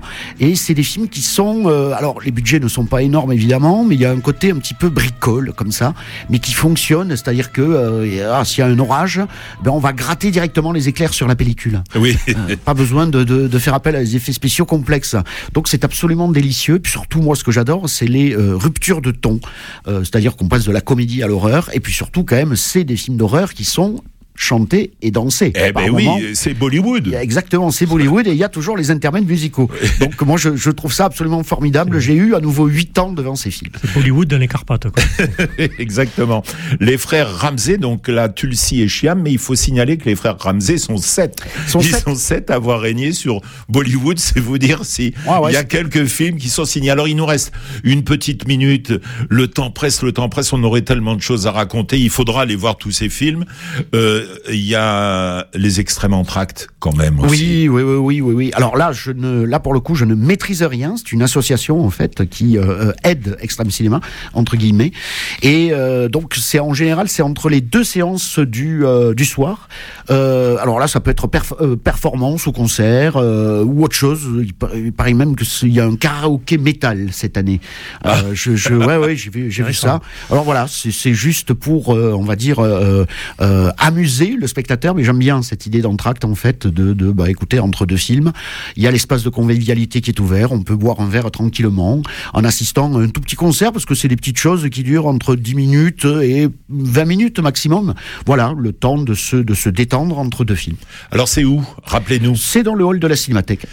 [0.40, 3.84] Et c'est des films qui sont, euh, alors les budgets ne sont pas énormes évidemment,
[3.84, 5.94] mais il y a un côté un petit peu bricole comme ça,
[6.30, 9.20] mais qui fonctionne, c'est-à-dire que euh, ah, s'il y a un orage,
[9.62, 11.82] ben on va gratter directement les éclairs sur la pellicule.
[11.96, 12.16] Oui.
[12.28, 15.16] Euh, pas besoin de, de, de faire appel à des effets spéciaux complexes.
[15.52, 16.78] Donc c'est absolument délicieux.
[16.78, 19.40] Puis surtout, moi, ce que j'adore, c'est les ruptures de ton.
[19.88, 21.70] Euh, C'est-à-dire qu'on passe de la comédie à l'horreur.
[21.72, 24.02] Et puis surtout, quand même, c'est des films d'horreur qui sont
[24.36, 25.52] chanter et danser.
[25.54, 27.14] Eh ben oui, c'est Bollywood.
[27.14, 29.70] exactement, c'est Bollywood et il y a toujours les intermèdes musicaux.
[30.00, 32.00] Donc moi je, je trouve ça absolument formidable.
[32.00, 33.72] J'ai eu à nouveau 8 ans devant ces films.
[33.80, 34.88] C'est Bollywood dans les Carpates.
[34.90, 35.04] Quoi.
[35.78, 36.42] Exactement.
[36.80, 40.36] Les frères Ramsey, donc là, Tulsi et Chiam, mais il faut signaler que les frères
[40.38, 41.36] Ramsey sont sept.
[41.68, 42.04] Sont Ils sept.
[42.04, 45.58] sont sept à avoir régné sur Bollywood, c'est vous dire si Ouais, ouais, il y
[45.58, 46.90] a quelques films qui sont signés.
[46.90, 47.52] Alors il nous reste
[47.84, 48.92] une petite minute.
[49.28, 50.52] Le temps presse, le temps presse.
[50.52, 51.98] On aurait tellement de choses à raconter.
[52.00, 53.44] Il faudra aller voir tous ces films.
[53.94, 57.68] Euh, Il y a les extrêmes entractes quand même aussi.
[57.68, 58.50] Oui, oui, oui, oui, oui.
[58.54, 60.94] Alors là, je ne, là pour le coup, je ne maîtrise rien.
[60.96, 64.00] C'est une association en fait qui euh, euh, aide Extrême Cinéma
[64.32, 64.92] entre guillemets.
[65.42, 69.68] Et euh, donc c'est en général c'est entre les deux séances du euh, du soir.
[70.10, 74.22] Euh, alors là, ça peut être perf- euh, performance ou concert euh, ou autre chose.
[74.42, 77.60] Il, par- il paraît même que il y a un karaoké métal cette année.
[78.06, 80.00] Euh, je, je, ouais, ouais, j'ai vu, j'ai vu ça.
[80.30, 83.04] Alors voilà, c'est c'est juste pour, euh, on va dire, euh,
[83.40, 83.70] euh,
[84.14, 84.94] amuser le spectateur.
[84.94, 88.32] Mais j'aime bien cette idée d'entracte en fait, de, de bah, écouter entre deux films.
[88.76, 90.52] Il y a l'espace de convivialité qui est ouvert.
[90.52, 93.94] On peut boire un verre tranquillement en assistant à un tout petit concert parce que
[93.94, 97.94] c'est des petites choses qui durent entre 10 minutes et 20 minutes maximum.
[98.26, 100.76] Voilà, le temps de se de se détendre entre deux films.
[101.10, 101.64] Alors c'est où?
[101.84, 102.36] Rappelez-nous.
[102.36, 103.66] C'est dans le hall de la Cinémathèque.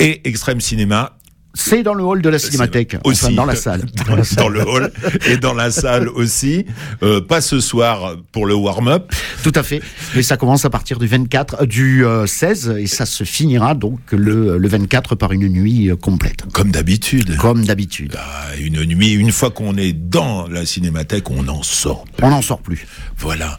[0.00, 1.17] Et Extrême Cinéma,
[1.60, 3.84] C'est dans le hall de la Cinémathèque, aussi enfin dans la salle.
[4.06, 4.92] dans, dans le hall
[5.26, 6.64] et dans la salle aussi.
[7.02, 9.12] Euh, pas ce soir pour le warm-up.
[9.42, 9.82] Tout à fait.
[10.14, 13.74] Mais ça commence à partir du 24, euh, du euh, 16, et ça se finira
[13.74, 16.44] donc le, le 24 par une nuit euh, complète.
[16.52, 17.36] Comme d'habitude.
[17.38, 18.14] Comme d'habitude.
[18.16, 22.24] Ah, une nuit, une fois qu'on est dans la cinémathèque, on n'en sort plus.
[22.24, 22.86] On n'en sort plus.
[23.16, 23.58] Voilà.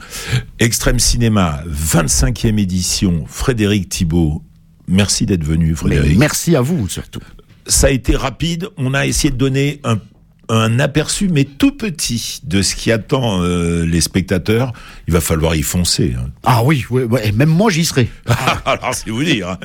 [0.60, 4.42] Extrême Cinéma, 25e édition, Frédéric Thibault.
[4.88, 6.18] Merci d'être venu, Mais Frédéric.
[6.18, 7.20] merci à vous surtout.
[7.70, 8.68] Ça a été rapide.
[8.78, 10.00] On a essayé de donner un,
[10.50, 14.74] un aperçu, mais tout petit, de ce qui attend euh, les spectateurs.
[15.08, 16.16] Il va falloir y foncer.
[16.18, 16.30] hein.
[16.44, 18.10] Ah oui, oui, ouais, et même moi j'y serai.
[18.66, 19.50] Alors, c'est vous dire.
[19.50, 19.58] hein.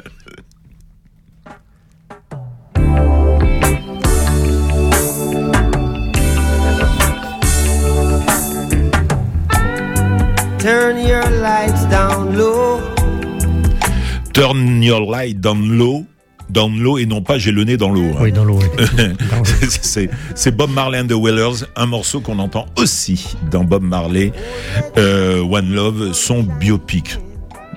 [10.58, 12.80] Turn your lights down low.
[14.32, 16.06] Turn your light down low.
[16.54, 18.04] Down low et non pas j'ai le nez dans l'eau.
[18.14, 18.20] hein.
[18.20, 18.58] Oui, dans l'eau.
[18.60, 18.84] oui.
[19.30, 19.44] Dans l'eau.
[19.82, 24.32] c'est c'est Bob Marley and the Wailers, un morceau qu'on entend aussi dans Bob Marley,
[24.96, 27.18] euh, One Love, son biopic.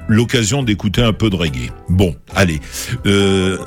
[0.08, 1.72] L'occasion d'écouter un peu de reggae.
[1.90, 2.62] Bon, allez.
[3.06, 3.58] Euh,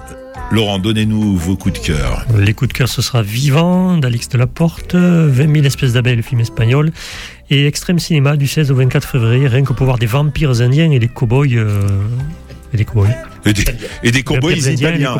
[0.52, 2.24] Laurent, donnez-nous vos coups de cœur.
[2.38, 6.40] Les coups de cœur, ce sera Vivant d'Alix Delaporte, 20 000 espèces d'abeilles, le film
[6.40, 6.92] espagnol,
[7.50, 10.90] et Extrême Cinéma du 16 au 24 février, rien que pour voir des vampires indiens
[10.90, 11.46] et des cow-boys.
[11.54, 11.82] euh,
[12.72, 13.08] et des cow-boys.
[13.50, 13.64] Et des,
[14.04, 15.18] et des cowboys italiens.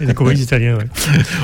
[0.00, 0.84] et des cow-boys italiens, ouais.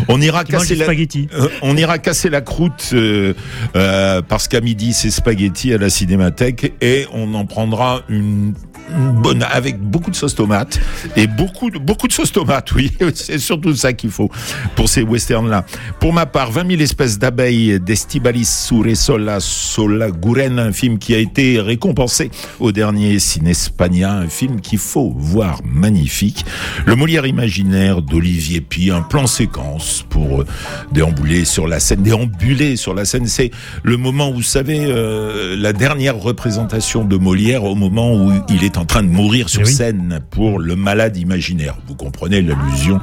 [0.09, 0.87] On ira casser la.
[0.89, 3.35] Euh, on ira casser la croûte euh,
[3.77, 8.55] euh, parce qu'à midi c'est spaghetti à la cinémathèque et on en prendra une
[8.91, 10.81] bonne avec beaucoup de sauce tomate
[11.17, 12.73] et beaucoup de beaucoup de sauce tomate.
[12.73, 14.31] Oui, c'est surtout ça qu'il faut
[14.77, 15.65] pour ces westerns là.
[16.01, 21.15] Pour ma part, 20 000 espèces d'abeilles d'Estibalis Sure Sola Sola Guren, un film qui
[21.15, 26.45] a été récompensé au dernier Cinespania, un film qu'il faut voir magnifique.
[26.87, 30.47] Le Molière imaginaire d'Olivier Pi, un plan séquence pour euh,
[30.93, 33.27] déambuler sur la scène, déambuler sur la scène.
[33.27, 33.51] C'est
[33.83, 38.65] le moment où, vous savez, euh, la dernière représentation de Molière, au moment où il
[38.65, 39.73] est en train de mourir sur Eh oui.
[39.73, 41.77] scène pour le malade imaginaire.
[41.87, 43.01] Vous comprenez l'allusion,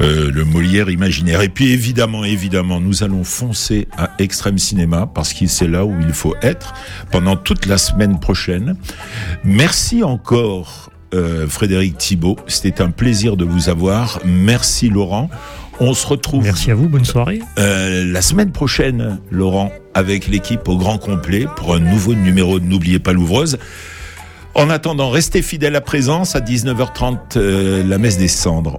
[0.00, 1.40] euh, le Molière imaginaire.
[1.42, 5.94] Et puis évidemment, évidemment, nous allons foncer à Extrême Cinéma parce que c'est là où
[6.00, 6.74] il faut être
[7.10, 8.76] pendant toute la semaine prochaine.
[9.44, 10.90] Merci encore.
[11.12, 14.20] euh, Frédéric Thibault, c'était un plaisir de vous avoir.
[14.24, 15.28] Merci Laurent.
[15.80, 17.40] On se retrouve Merci à vous, bonne soirée.
[17.58, 22.66] euh, la semaine prochaine, Laurent, avec l'équipe au grand complet pour un nouveau numéro de
[22.66, 23.58] N'oubliez pas l'ouvreuse.
[24.54, 28.78] En attendant, restez fidèles à présence à 19h30, euh, la messe des cendres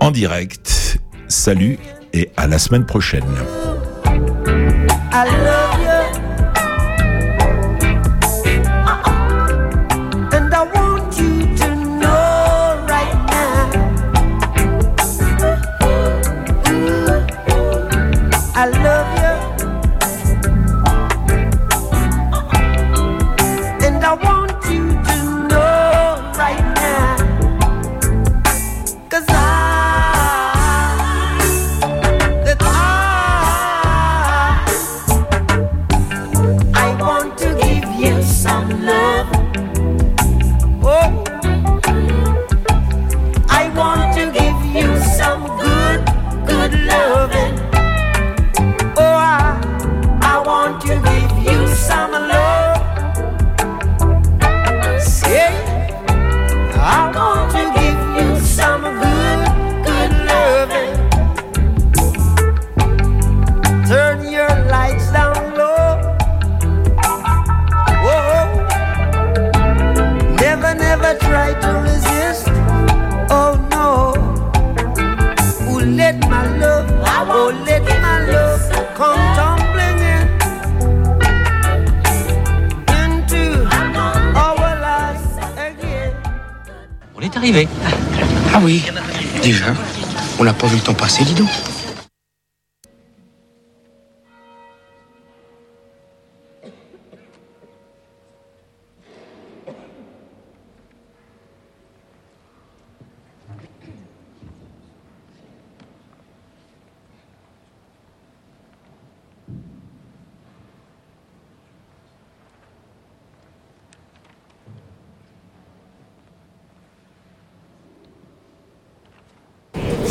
[0.00, 0.98] en direct.
[1.28, 1.78] Salut
[2.12, 3.24] et à la semaine prochaine.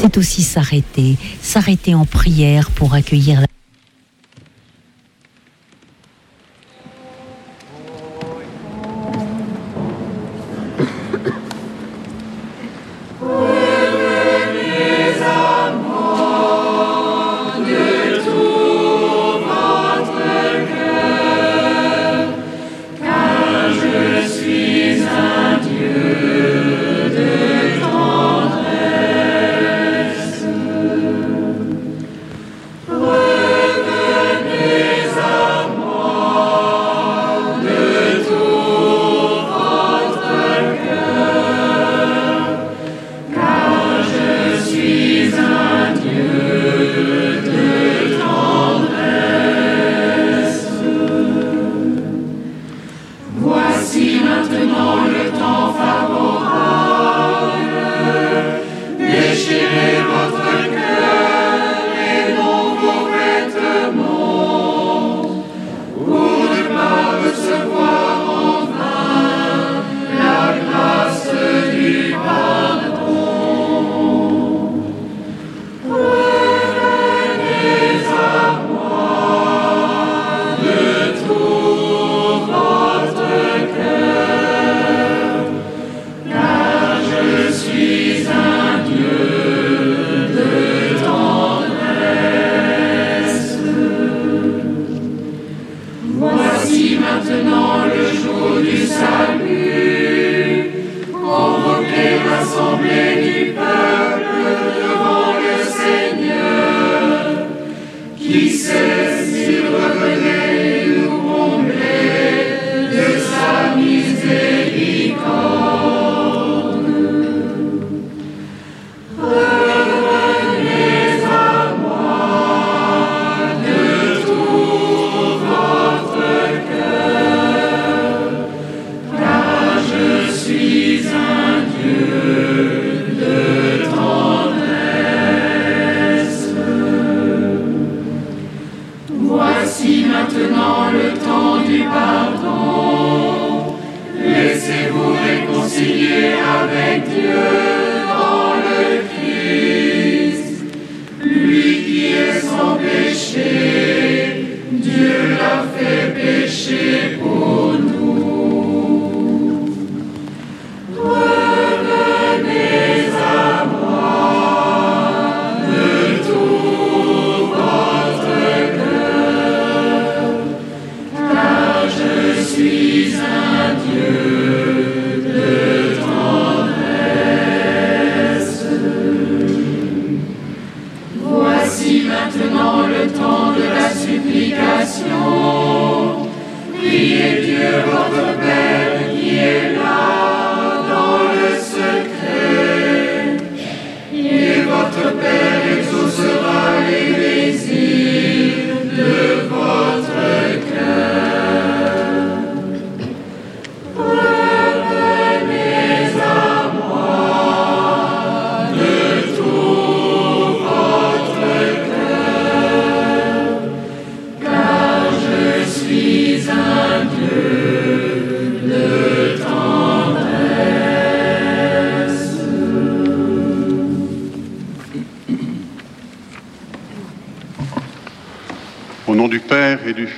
[0.06, 3.48] c'est aussi s'arrêter, s'arrêter en prière pour accueillir la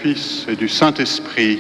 [0.07, 1.59] Et du Saint-Esprit.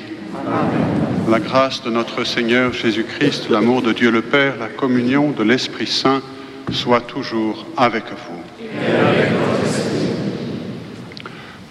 [1.29, 5.85] La grâce de notre Seigneur Jésus-Christ, l'amour de Dieu le Père, la communion de l'Esprit
[5.85, 6.21] Saint
[6.71, 8.69] soient toujours avec vous.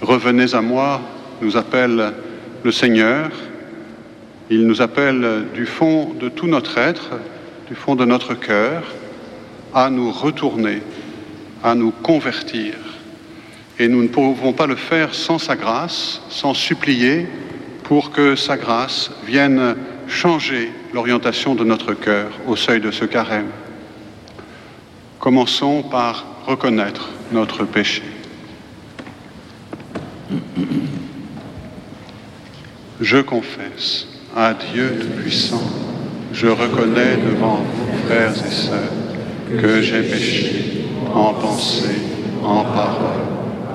[0.02, 1.00] Revenez à moi,
[1.40, 2.12] nous appelle
[2.62, 3.30] le Seigneur.
[4.50, 7.12] Il nous appelle du fond de tout notre être,
[7.68, 8.82] du fond de notre cœur,
[9.72, 10.82] à nous retourner,
[11.64, 12.74] à nous convertir
[13.78, 17.26] et nous ne pouvons pas le faire sans sa grâce, sans supplier
[17.84, 19.76] pour que sa grâce vienne
[20.08, 23.48] changer l'orientation de notre cœur au seuil de ce carême.
[25.18, 28.02] Commençons par reconnaître notre péché.
[33.00, 35.62] Je confesse à Dieu Tout-Puissant,
[36.32, 42.00] je reconnais devant vous, frères et sœurs, que j'ai péché en pensée,
[42.42, 43.35] en parole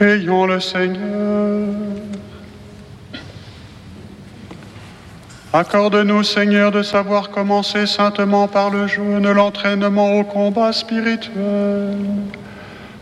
[0.00, 1.68] Prions le Seigneur.
[5.52, 11.98] Accorde-nous, Seigneur, de savoir commencer saintement par le jeûne l'entraînement au combat spirituel.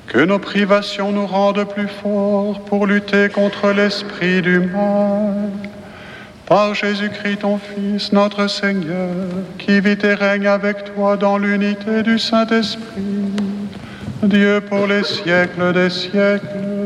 [0.08, 5.50] Que nos privations nous rendent plus forts pour lutter contre l'esprit du mal.
[6.46, 9.14] Par Jésus-Christ, ton Fils, notre Seigneur,
[9.56, 13.36] qui vit et règne avec toi dans l'unité du Saint-Esprit,
[14.24, 16.77] Dieu pour les siècles des siècles.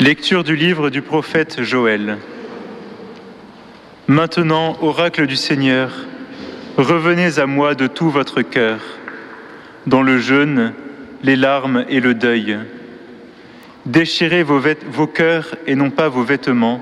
[0.00, 2.16] Lecture du livre du prophète Joël.
[4.08, 5.92] Maintenant, oracle du Seigneur,
[6.78, 8.80] revenez à moi de tout votre cœur,
[9.86, 10.72] dans le jeûne,
[11.22, 12.56] les larmes et le deuil.
[13.84, 16.80] Déchirez vos, cœurs et non pas vos vêtements,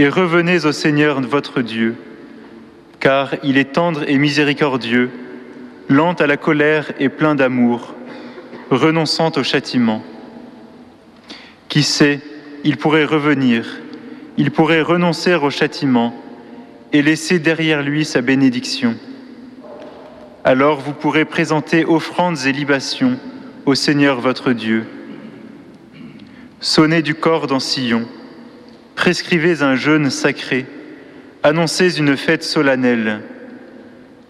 [0.00, 1.94] et revenez au Seigneur votre Dieu,
[2.98, 5.08] car il est tendre et miséricordieux,
[5.88, 7.94] lent à la colère et plein d'amour,
[8.72, 10.02] renonçant au châtiment.
[11.72, 12.20] Qui sait,
[12.64, 13.64] il pourrait revenir,
[14.36, 16.14] il pourrait renoncer au châtiment
[16.92, 18.94] et laisser derrière lui sa bénédiction.
[20.44, 23.18] Alors vous pourrez présenter offrandes et libations
[23.64, 24.84] au Seigneur votre Dieu.
[26.60, 28.06] Sonnez du corps dans Sion,
[28.94, 30.66] prescrivez un jeûne sacré,
[31.42, 33.22] annoncez une fête solennelle,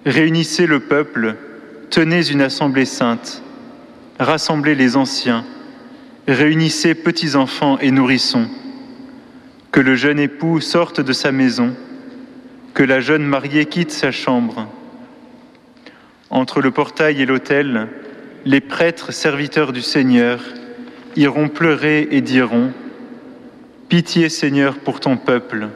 [0.07, 1.35] réunissez le peuple,
[1.91, 3.43] tenez une assemblée sainte,
[4.21, 5.45] rassemblez les anciens,
[6.29, 8.49] Réunissez petits-enfants et nourrissons,
[9.73, 11.75] que le jeune époux sorte de sa maison,
[12.75, 14.69] que la jeune mariée quitte sa chambre.
[16.31, 17.89] Entre le portail et l'autel,
[18.45, 20.41] les prêtres serviteurs du Seigneur
[21.17, 22.73] iront pleurer et diront
[23.89, 25.71] Pitié Seigneur pour ton peuple,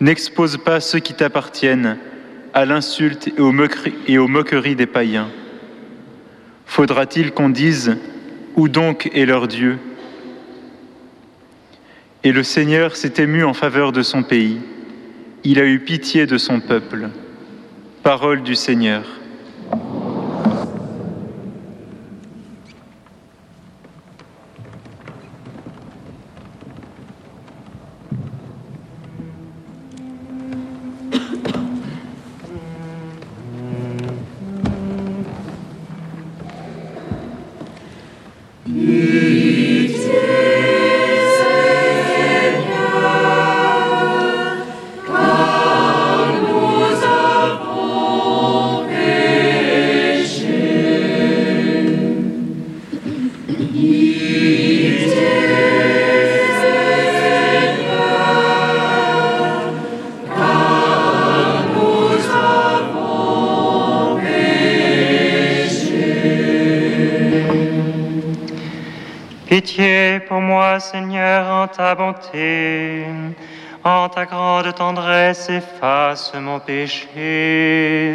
[0.00, 1.96] n'expose pas ceux qui t'appartiennent
[2.54, 3.30] à l'insulte
[4.08, 5.30] et aux moqueries des païens.
[6.66, 7.96] Faudra-t-il qu'on dise
[8.56, 9.78] où donc est leur Dieu?
[12.22, 14.58] Et le Seigneur s'est ému en faveur de son pays.
[15.44, 17.10] Il a eu pitié de son peuple.
[18.02, 19.04] Parole du Seigneur.
[71.76, 73.06] Ta bonté.
[73.84, 78.14] En ta grande tendresse, efface mon péché.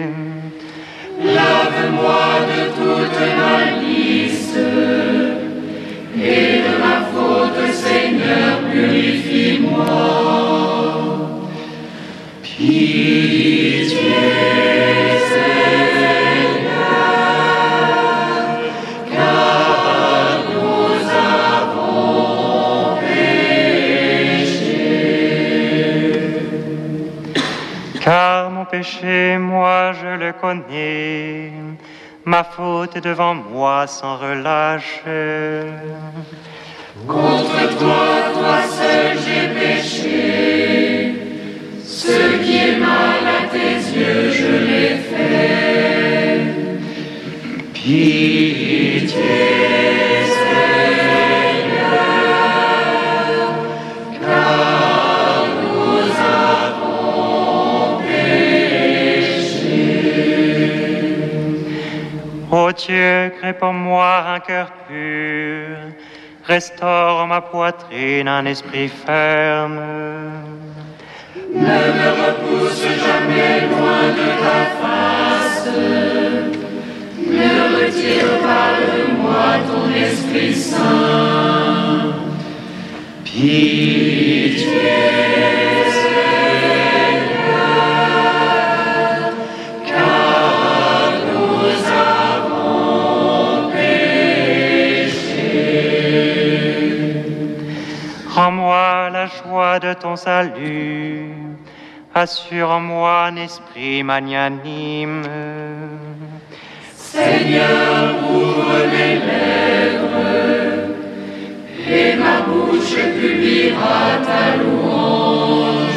[1.21, 4.55] Lave-moi de toute malice
[6.15, 9.87] et de ma faute, Seigneur, purifie-moi.
[12.41, 13.99] Pitié.
[28.65, 31.51] Péché, moi je le connais.
[32.25, 35.01] Ma faute est devant moi sans relâche.
[37.07, 41.13] Contre toi, toi seul j'ai péché.
[41.85, 45.49] Ce qui est mal à tes yeux, je l'ai fait.
[47.73, 49.19] Pitié,
[62.51, 65.77] Ô Dieu, crée pour moi un cœur pur,
[66.45, 69.79] restaure ma poitrine un esprit ferme.
[71.53, 75.69] Ne me repousse jamais loin de ta face.
[77.19, 82.15] Ne retire pas de moi ton Esprit Saint.
[83.25, 84.59] Pitié,
[98.39, 101.33] Rends-moi la joie de ton salut,
[102.15, 105.23] assure en moi un esprit magnanime.
[106.95, 110.23] Seigneur, ouvre mes lèvres,
[111.85, 115.89] et ma bouche publiera ta louange.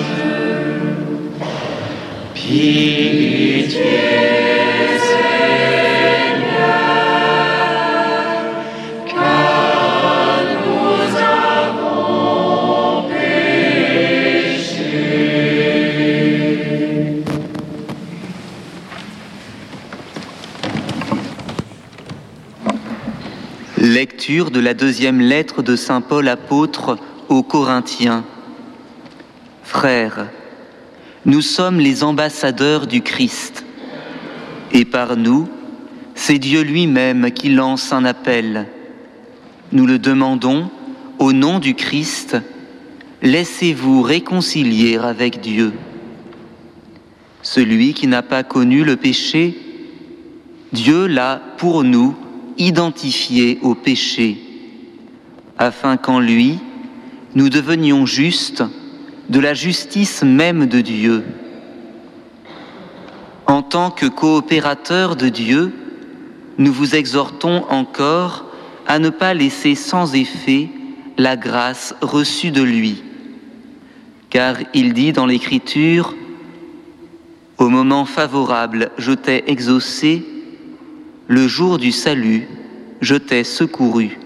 [2.35, 3.83] Pitié,
[24.29, 26.97] De la deuxième lettre de Saint Paul apôtre
[27.29, 28.25] aux Corinthiens.
[29.65, 30.29] Frères,
[31.27, 33.65] nous sommes les ambassadeurs du Christ,
[34.71, 35.49] et par nous,
[36.15, 38.69] c'est Dieu lui-même qui lance un appel.
[39.73, 40.71] Nous le demandons
[41.19, 42.37] au nom du Christ,
[43.23, 45.73] laissez-vous réconcilier avec Dieu.
[47.43, 49.59] Celui qui n'a pas connu le péché,
[50.73, 52.15] Dieu l'a pour nous
[52.59, 54.39] identifié au péché,
[55.59, 56.59] afin qu'en lui,
[57.35, 58.63] nous devenions justes
[59.29, 61.25] de la justice même de Dieu.
[63.47, 65.73] En tant que coopérateurs de Dieu,
[66.59, 68.47] nous vous exhortons encore
[68.87, 70.69] à ne pas laisser sans effet
[71.17, 73.03] la grâce reçue de lui.
[74.31, 76.15] Car il dit dans l'Écriture,
[77.59, 80.25] Au moment favorable, je t'ai exaucé,
[81.33, 82.47] le jour du salut,
[83.01, 84.19] je t'ai secouru.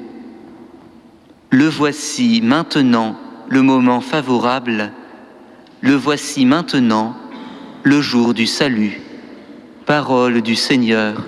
[1.50, 3.14] Le voici maintenant
[3.48, 4.90] le moment favorable,
[5.82, 7.14] le voici maintenant
[7.84, 9.00] le jour du salut.
[9.86, 11.24] Parole du Seigneur.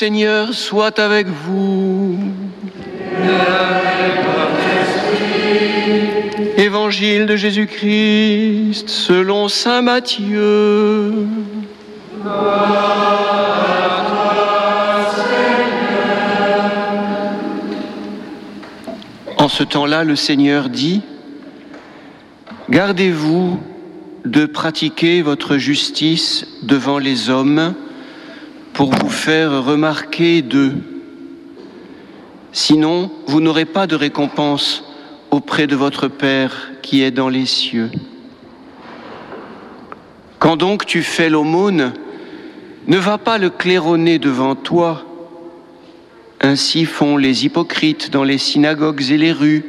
[0.00, 2.16] Seigneur soit avec vous.
[6.56, 11.26] Évangile de Jésus-Christ selon Saint Matthieu.
[19.36, 21.02] En ce temps-là, le Seigneur dit,
[22.70, 23.60] Gardez-vous
[24.24, 27.74] de pratiquer votre justice devant les hommes
[28.80, 30.72] pour vous faire remarquer d'eux.
[32.50, 34.84] Sinon, vous n'aurez pas de récompense
[35.30, 37.90] auprès de votre Père qui est dans les cieux.
[40.38, 41.92] Quand donc tu fais l'aumône,
[42.86, 45.04] ne va pas le claironner devant toi.
[46.40, 49.66] Ainsi font les hypocrites dans les synagogues et les rues,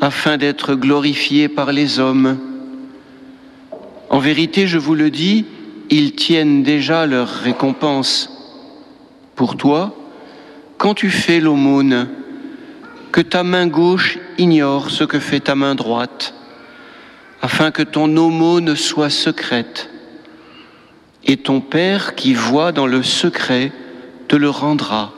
[0.00, 2.38] afin d'être glorifiés par les hommes.
[4.08, 5.44] En vérité, je vous le dis,
[5.90, 8.30] ils tiennent déjà leur récompense.
[9.34, 9.94] Pour toi,
[10.78, 12.08] quand tu fais l'aumône,
[13.12, 16.32] que ta main gauche ignore ce que fait ta main droite,
[17.42, 19.90] afin que ton aumône soit secrète.
[21.24, 23.72] Et ton Père qui voit dans le secret
[24.28, 25.12] te le rendra.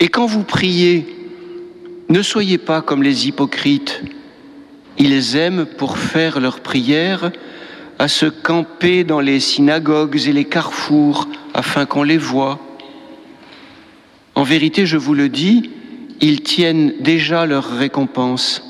[0.00, 1.06] Et quand vous priez,
[2.08, 4.02] ne soyez pas comme les hypocrites.
[4.98, 7.30] Ils aiment pour faire leur prière
[8.02, 12.58] à se camper dans les synagogues et les carrefours afin qu'on les voie.
[14.34, 15.70] En vérité, je vous le dis,
[16.20, 18.60] ils tiennent déjà leur récompense.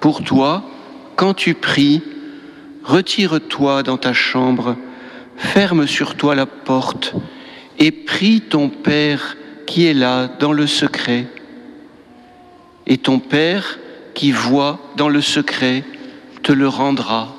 [0.00, 0.62] Pour toi,
[1.16, 2.02] quand tu pries,
[2.82, 4.76] retire-toi dans ta chambre,
[5.38, 7.14] ferme sur toi la porte
[7.78, 11.28] et prie ton Père qui est là dans le secret.
[12.86, 13.78] Et ton Père
[14.12, 15.82] qui voit dans le secret
[16.42, 17.33] te le rendra.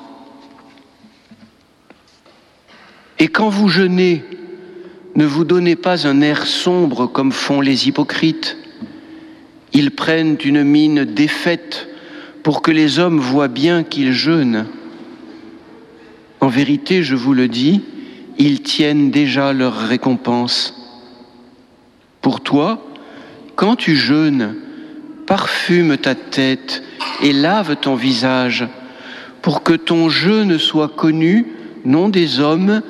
[3.18, 4.24] Et quand vous jeûnez,
[5.14, 8.58] ne vous donnez pas un air sombre comme font les hypocrites.
[9.72, 11.88] Ils prennent une mine défaite
[12.42, 14.66] pour que les hommes voient bien qu'ils jeûnent.
[16.40, 17.80] En vérité, je vous le dis,
[18.38, 20.74] ils tiennent déjà leur récompense.
[22.20, 22.86] Pour toi,
[23.54, 24.54] quand tu jeûnes,
[25.26, 26.82] parfume ta tête
[27.22, 28.68] et lave ton visage,
[29.40, 31.46] pour que ton jeûne soit connu
[31.86, 32.82] non des hommes,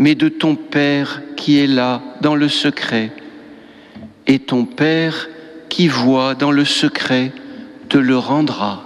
[0.00, 3.12] mais de ton Père qui est là dans le secret.
[4.26, 5.28] Et ton Père
[5.68, 7.32] qui voit dans le secret
[7.90, 8.82] te le rendra.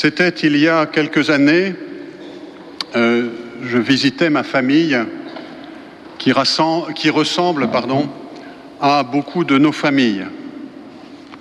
[0.00, 1.74] C'était il y a quelques années,
[2.94, 3.30] euh,
[3.64, 4.96] je visitais ma famille
[6.18, 8.08] qui, ressemble pardon,
[8.80, 10.24] à beaucoup de nos familles.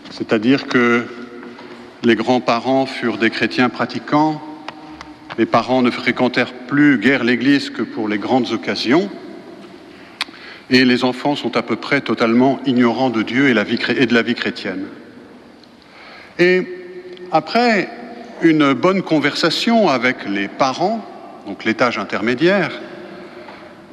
[0.10, 1.06] C'est-à-dire que
[2.02, 4.42] les grands-parents furent des chrétiens pratiquants,
[5.38, 9.08] les parents ne fréquentèrent plus guère l'Église que pour les grandes occasions,
[10.72, 14.24] et les enfants sont à peu près totalement ignorants de Dieu et, et de la
[14.24, 14.88] vie chrétienne.
[16.40, 16.64] Et
[17.32, 17.88] après
[18.42, 21.04] une bonne conversation avec les parents,
[21.46, 22.72] donc l'étage intermédiaire,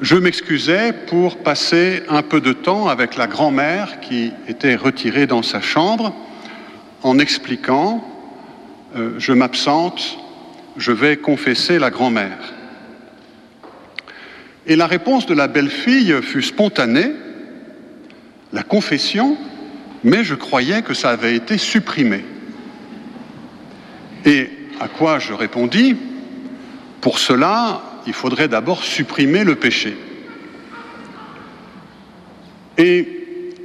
[0.01, 5.43] je m'excusais pour passer un peu de temps avec la grand-mère qui était retirée dans
[5.43, 6.15] sa chambre
[7.03, 8.05] en expliquant
[8.97, 10.19] euh, Je m'absente,
[10.77, 12.53] je vais confesser la grand-mère.
[14.67, 17.13] Et la réponse de la belle-fille fut spontanée
[18.53, 19.37] La confession,
[20.03, 22.25] mais je croyais que ça avait été supprimé.
[24.25, 24.49] Et
[24.81, 25.97] à quoi je répondis
[27.01, 29.97] Pour cela, il faudrait d'abord supprimer le péché.
[32.79, 33.09] Et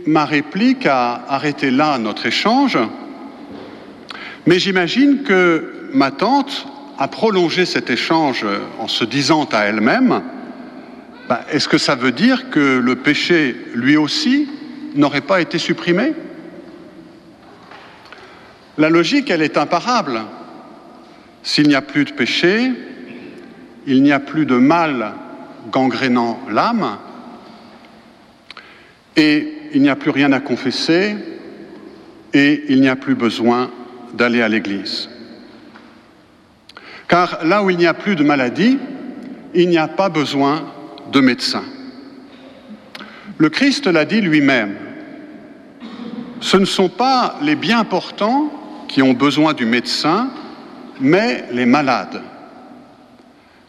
[0.05, 2.77] ma réplique a arrêté là notre échange,
[4.45, 8.45] mais j'imagine que ma tante a prolongé cet échange
[8.79, 10.21] en se disant à elle-même,
[11.29, 14.49] Ben, est-ce que ça veut dire que le péché, lui aussi,
[14.95, 16.13] n'aurait pas été supprimé?
[18.79, 20.21] La logique, elle est imparable.
[21.43, 22.71] S'il n'y a plus de péché,
[23.87, 25.13] il n'y a plus de mal
[25.71, 26.97] gangrénant l'âme,
[29.15, 31.15] et il n'y a plus rien à confesser,
[32.33, 33.71] et il n'y a plus besoin
[34.13, 35.09] d'aller à l'église.
[37.07, 38.77] Car là où il n'y a plus de maladie,
[39.53, 40.63] il n'y a pas besoin
[41.11, 41.63] de médecin.
[43.37, 44.75] Le Christ l'a dit lui-même.
[46.41, 48.51] ce ne sont pas les bien portants
[48.87, 50.29] qui ont besoin du médecin,
[50.99, 52.21] mais les malades.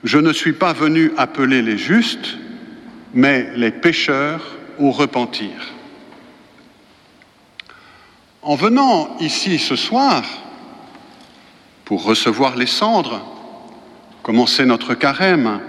[0.02, 2.36] Je ne suis pas venu appeler les justes,
[3.14, 5.50] mais les pécheurs au repentir.
[8.42, 10.24] En venant ici ce soir
[11.84, 13.20] pour recevoir les cendres,
[14.22, 15.60] commencer notre carême,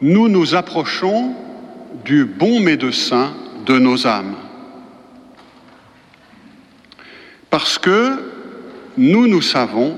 [0.00, 1.34] nous nous approchons
[2.04, 3.34] du bon médecin
[3.66, 4.36] de nos âmes.
[7.50, 8.32] Parce que
[8.96, 9.96] nous nous savons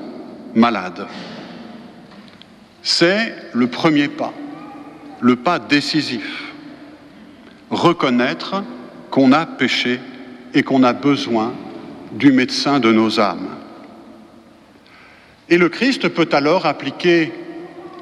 [0.57, 1.07] malades.
[2.83, 4.33] C'est le premier pas,
[5.21, 6.53] le pas décisif.
[7.71, 8.65] Reconnaître
[9.11, 10.01] qu'on a péché
[10.55, 11.53] et qu'on a besoin
[12.13, 13.49] du médecin de nos âmes.
[15.49, 17.33] Et le Christ peut alors appliquer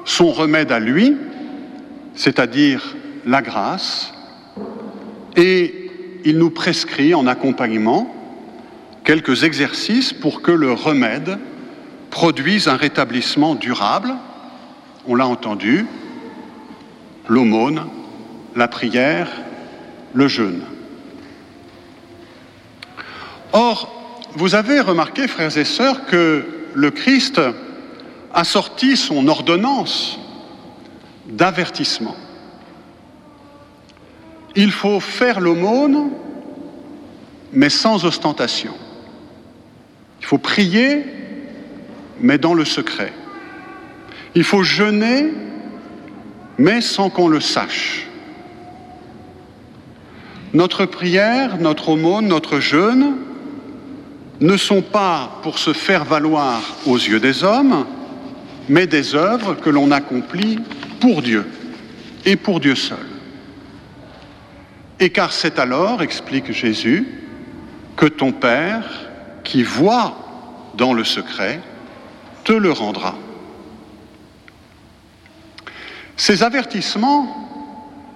[0.05, 1.15] son remède à lui,
[2.15, 2.95] c'est-à-dire
[3.25, 4.13] la grâce,
[5.35, 5.91] et
[6.23, 8.13] il nous prescrit en accompagnement
[9.03, 11.37] quelques exercices pour que le remède
[12.15, 14.15] produise un rétablissement durable.
[15.05, 15.85] On l'a entendu,
[17.27, 17.87] l'aumône,
[18.55, 19.27] la prière,
[20.13, 20.63] le jeûne.
[23.51, 27.41] Or, vous avez remarqué, frères et sœurs, que le Christ
[28.33, 30.17] a sorti son ordonnance
[31.27, 32.15] d'avertissement.
[34.55, 36.11] Il faut faire l'aumône,
[37.51, 38.73] mais sans ostentation.
[40.21, 41.24] Il faut prier,
[42.19, 43.13] mais dans le secret.
[44.35, 45.31] Il faut jeûner,
[46.57, 48.07] mais sans qu'on le sache.
[50.53, 53.15] Notre prière, notre aumône, notre jeûne
[54.41, 57.85] ne sont pas pour se faire valoir aux yeux des hommes,
[58.67, 60.59] mais des œuvres que l'on accomplit
[60.99, 61.45] pour Dieu
[62.25, 62.97] et pour Dieu seul.
[64.99, 67.05] Et car c'est alors, explique Jésus,
[67.95, 68.89] que ton Père,
[69.43, 70.17] qui voit
[70.75, 71.61] dans le secret,
[72.45, 73.15] te le rendra.
[76.15, 77.49] Ces avertissements,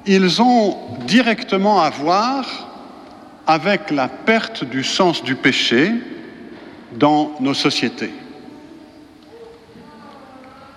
[0.06, 2.70] ils ont directement à voir
[3.46, 5.92] avec la perte du sens du péché
[6.94, 8.12] dans nos sociétés.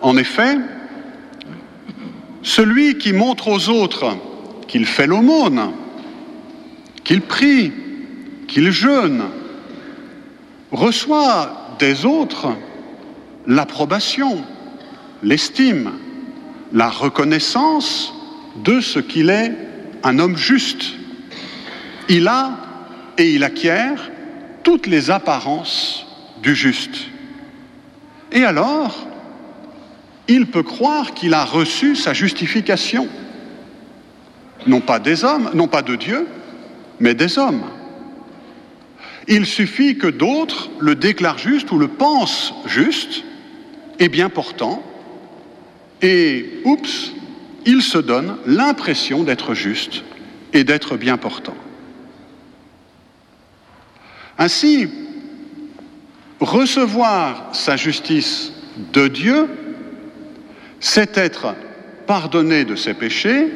[0.00, 0.56] En effet,
[2.42, 4.16] celui qui montre aux autres
[4.66, 5.72] qu'il fait l'aumône,
[7.04, 7.72] qu'il prie,
[8.48, 9.24] qu'il jeûne,
[10.72, 12.48] reçoit des autres
[13.46, 14.44] l'approbation,
[15.22, 15.92] l'estime,
[16.72, 18.12] la reconnaissance
[18.56, 19.52] de ce qu'il est
[20.02, 20.94] un homme juste.
[22.08, 22.58] Il a
[23.18, 24.10] et il acquiert
[24.62, 26.06] toutes les apparences
[26.42, 27.06] du juste.
[28.32, 29.06] Et alors,
[30.28, 33.08] il peut croire qu'il a reçu sa justification,
[34.66, 36.26] non pas des hommes, non pas de Dieu,
[37.00, 37.62] mais des hommes.
[39.28, 43.24] Il suffit que d'autres le déclarent juste ou le pensent juste
[43.98, 44.82] et bien portant,
[46.00, 47.12] et oups,
[47.64, 50.02] il se donne l'impression d'être juste
[50.52, 51.56] et d'être bien portant.
[54.38, 54.88] Ainsi,
[56.40, 58.52] recevoir sa justice
[58.92, 59.48] de Dieu,
[60.80, 61.54] c'est être
[62.06, 63.48] pardonné de ses péchés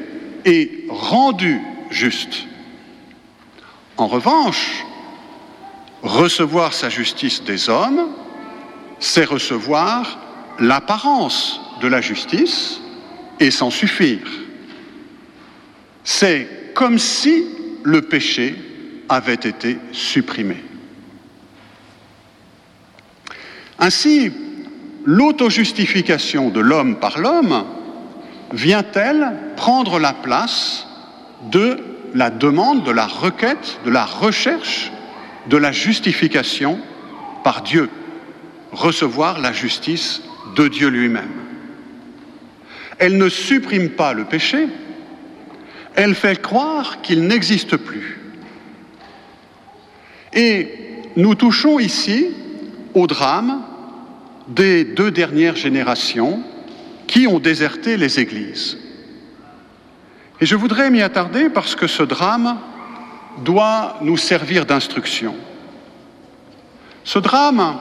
[0.44, 1.60] et rendu
[1.90, 2.44] juste.
[3.96, 4.84] En revanche,
[6.02, 8.08] recevoir sa justice des hommes,
[9.00, 10.18] c'est recevoir
[10.58, 12.80] l'apparence de la justice
[13.40, 14.26] et s'en suffire.
[16.04, 17.44] C'est comme si
[17.82, 18.54] le péché
[19.08, 20.56] avait été supprimé.
[23.78, 24.32] Ainsi,
[25.04, 27.64] l'auto-justification de l'homme par l'homme
[28.52, 30.86] vient-elle prendre la place
[31.50, 31.78] de
[32.14, 34.90] la demande, de la requête, de la recherche
[35.48, 36.78] de la justification
[37.44, 37.88] par Dieu,
[38.72, 40.22] recevoir la justice
[40.56, 41.30] de Dieu lui-même.
[42.98, 44.66] Elle ne supprime pas le péché,
[45.94, 48.18] elle fait croire qu'il n'existe plus.
[50.32, 50.68] Et
[51.16, 52.28] nous touchons ici
[52.94, 53.62] au drame
[54.48, 56.42] des deux dernières générations
[57.06, 58.78] qui ont déserté les églises.
[60.40, 62.58] Et je voudrais m'y attarder parce que ce drame
[63.44, 65.34] doit nous servir d'instruction.
[67.04, 67.78] Ce drame,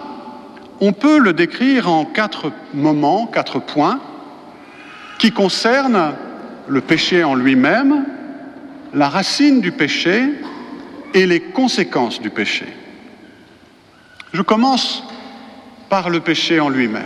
[0.82, 4.00] on peut le décrire en quatre moments, quatre points,
[5.18, 6.14] qui concernent
[6.68, 8.06] le péché en lui-même,
[8.94, 10.24] la racine du péché
[11.14, 12.66] et les conséquences du péché.
[14.34, 15.04] Je commence
[15.90, 17.04] par le péché en lui-même.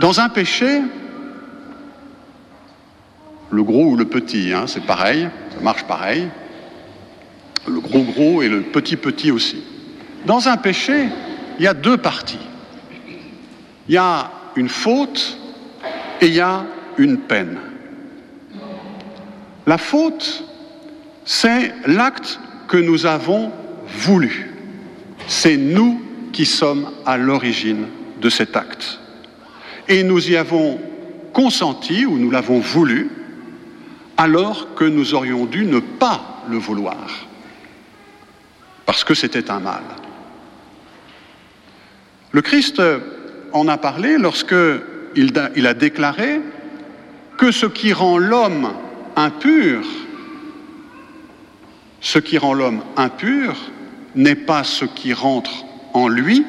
[0.00, 0.80] Dans un péché,
[3.50, 6.28] le gros ou le petit, hein, c'est pareil, ça marche pareil.
[7.68, 9.62] le gros gros et le petit petit aussi.
[10.24, 11.08] Dans un péché,
[11.60, 12.38] il y a deux parties.
[13.86, 15.36] Il y a une faute
[16.22, 16.64] et il y a
[16.96, 17.58] une peine.
[19.66, 20.42] La faute,
[21.26, 23.52] c'est l'acte que nous avons
[23.86, 24.54] voulu.
[25.28, 26.00] C'est nous
[26.32, 27.88] qui sommes à l'origine
[28.22, 28.98] de cet acte.
[29.86, 30.80] Et nous y avons
[31.34, 33.10] consenti ou nous l'avons voulu
[34.16, 37.06] alors que nous aurions dû ne pas le vouloir,
[38.86, 39.82] parce que c'était un mal.
[42.32, 42.80] Le Christ
[43.52, 44.54] en a parlé lorsque
[45.16, 46.40] il a déclaré
[47.36, 48.70] que ce qui rend l'homme
[49.16, 49.82] impur,
[52.00, 53.56] ce qui rend l'homme impur
[54.14, 56.44] n'est pas ce qui rentre en lui,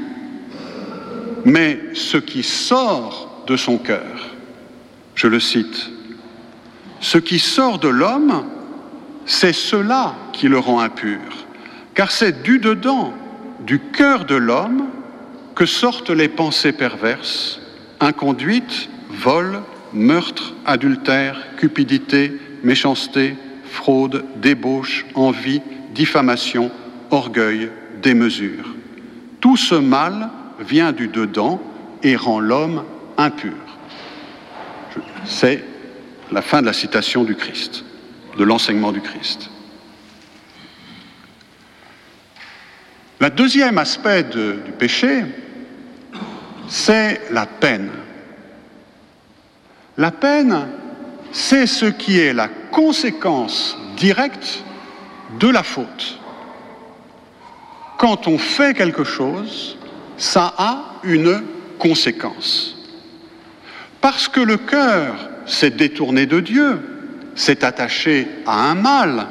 [1.45, 4.35] mais ce qui sort de son cœur.
[5.15, 5.89] Je le cite.
[6.99, 8.45] Ce qui sort de l'homme,
[9.25, 11.19] c'est cela qui le rend impur,
[11.95, 13.13] car c'est du dedans,
[13.61, 14.87] du cœur de l'homme,
[15.61, 17.61] que sortent les pensées perverses,
[17.99, 19.61] inconduites, vol,
[19.93, 22.33] meurtre, adultère, cupidité,
[22.63, 23.35] méchanceté,
[23.65, 25.61] fraude, débauche, envie,
[25.93, 26.71] diffamation,
[27.11, 27.69] orgueil,
[28.01, 28.73] démesure.
[29.39, 30.31] Tout ce mal
[30.61, 31.61] vient du dedans
[32.01, 32.83] et rend l'homme
[33.17, 33.53] impur.
[35.25, 35.63] C'est
[36.31, 37.85] la fin de la citation du Christ,
[38.35, 39.51] de l'enseignement du Christ.
[43.19, 45.23] Le deuxième aspect du péché,
[46.71, 47.89] c'est la peine.
[49.97, 50.69] La peine,
[51.33, 54.63] c'est ce qui est la conséquence directe
[55.37, 56.17] de la faute.
[57.97, 59.77] Quand on fait quelque chose,
[60.15, 61.43] ça a une
[61.77, 62.77] conséquence.
[63.99, 65.13] Parce que le cœur
[65.45, 66.79] s'est détourné de Dieu,
[67.35, 69.27] s'est attaché à un mal,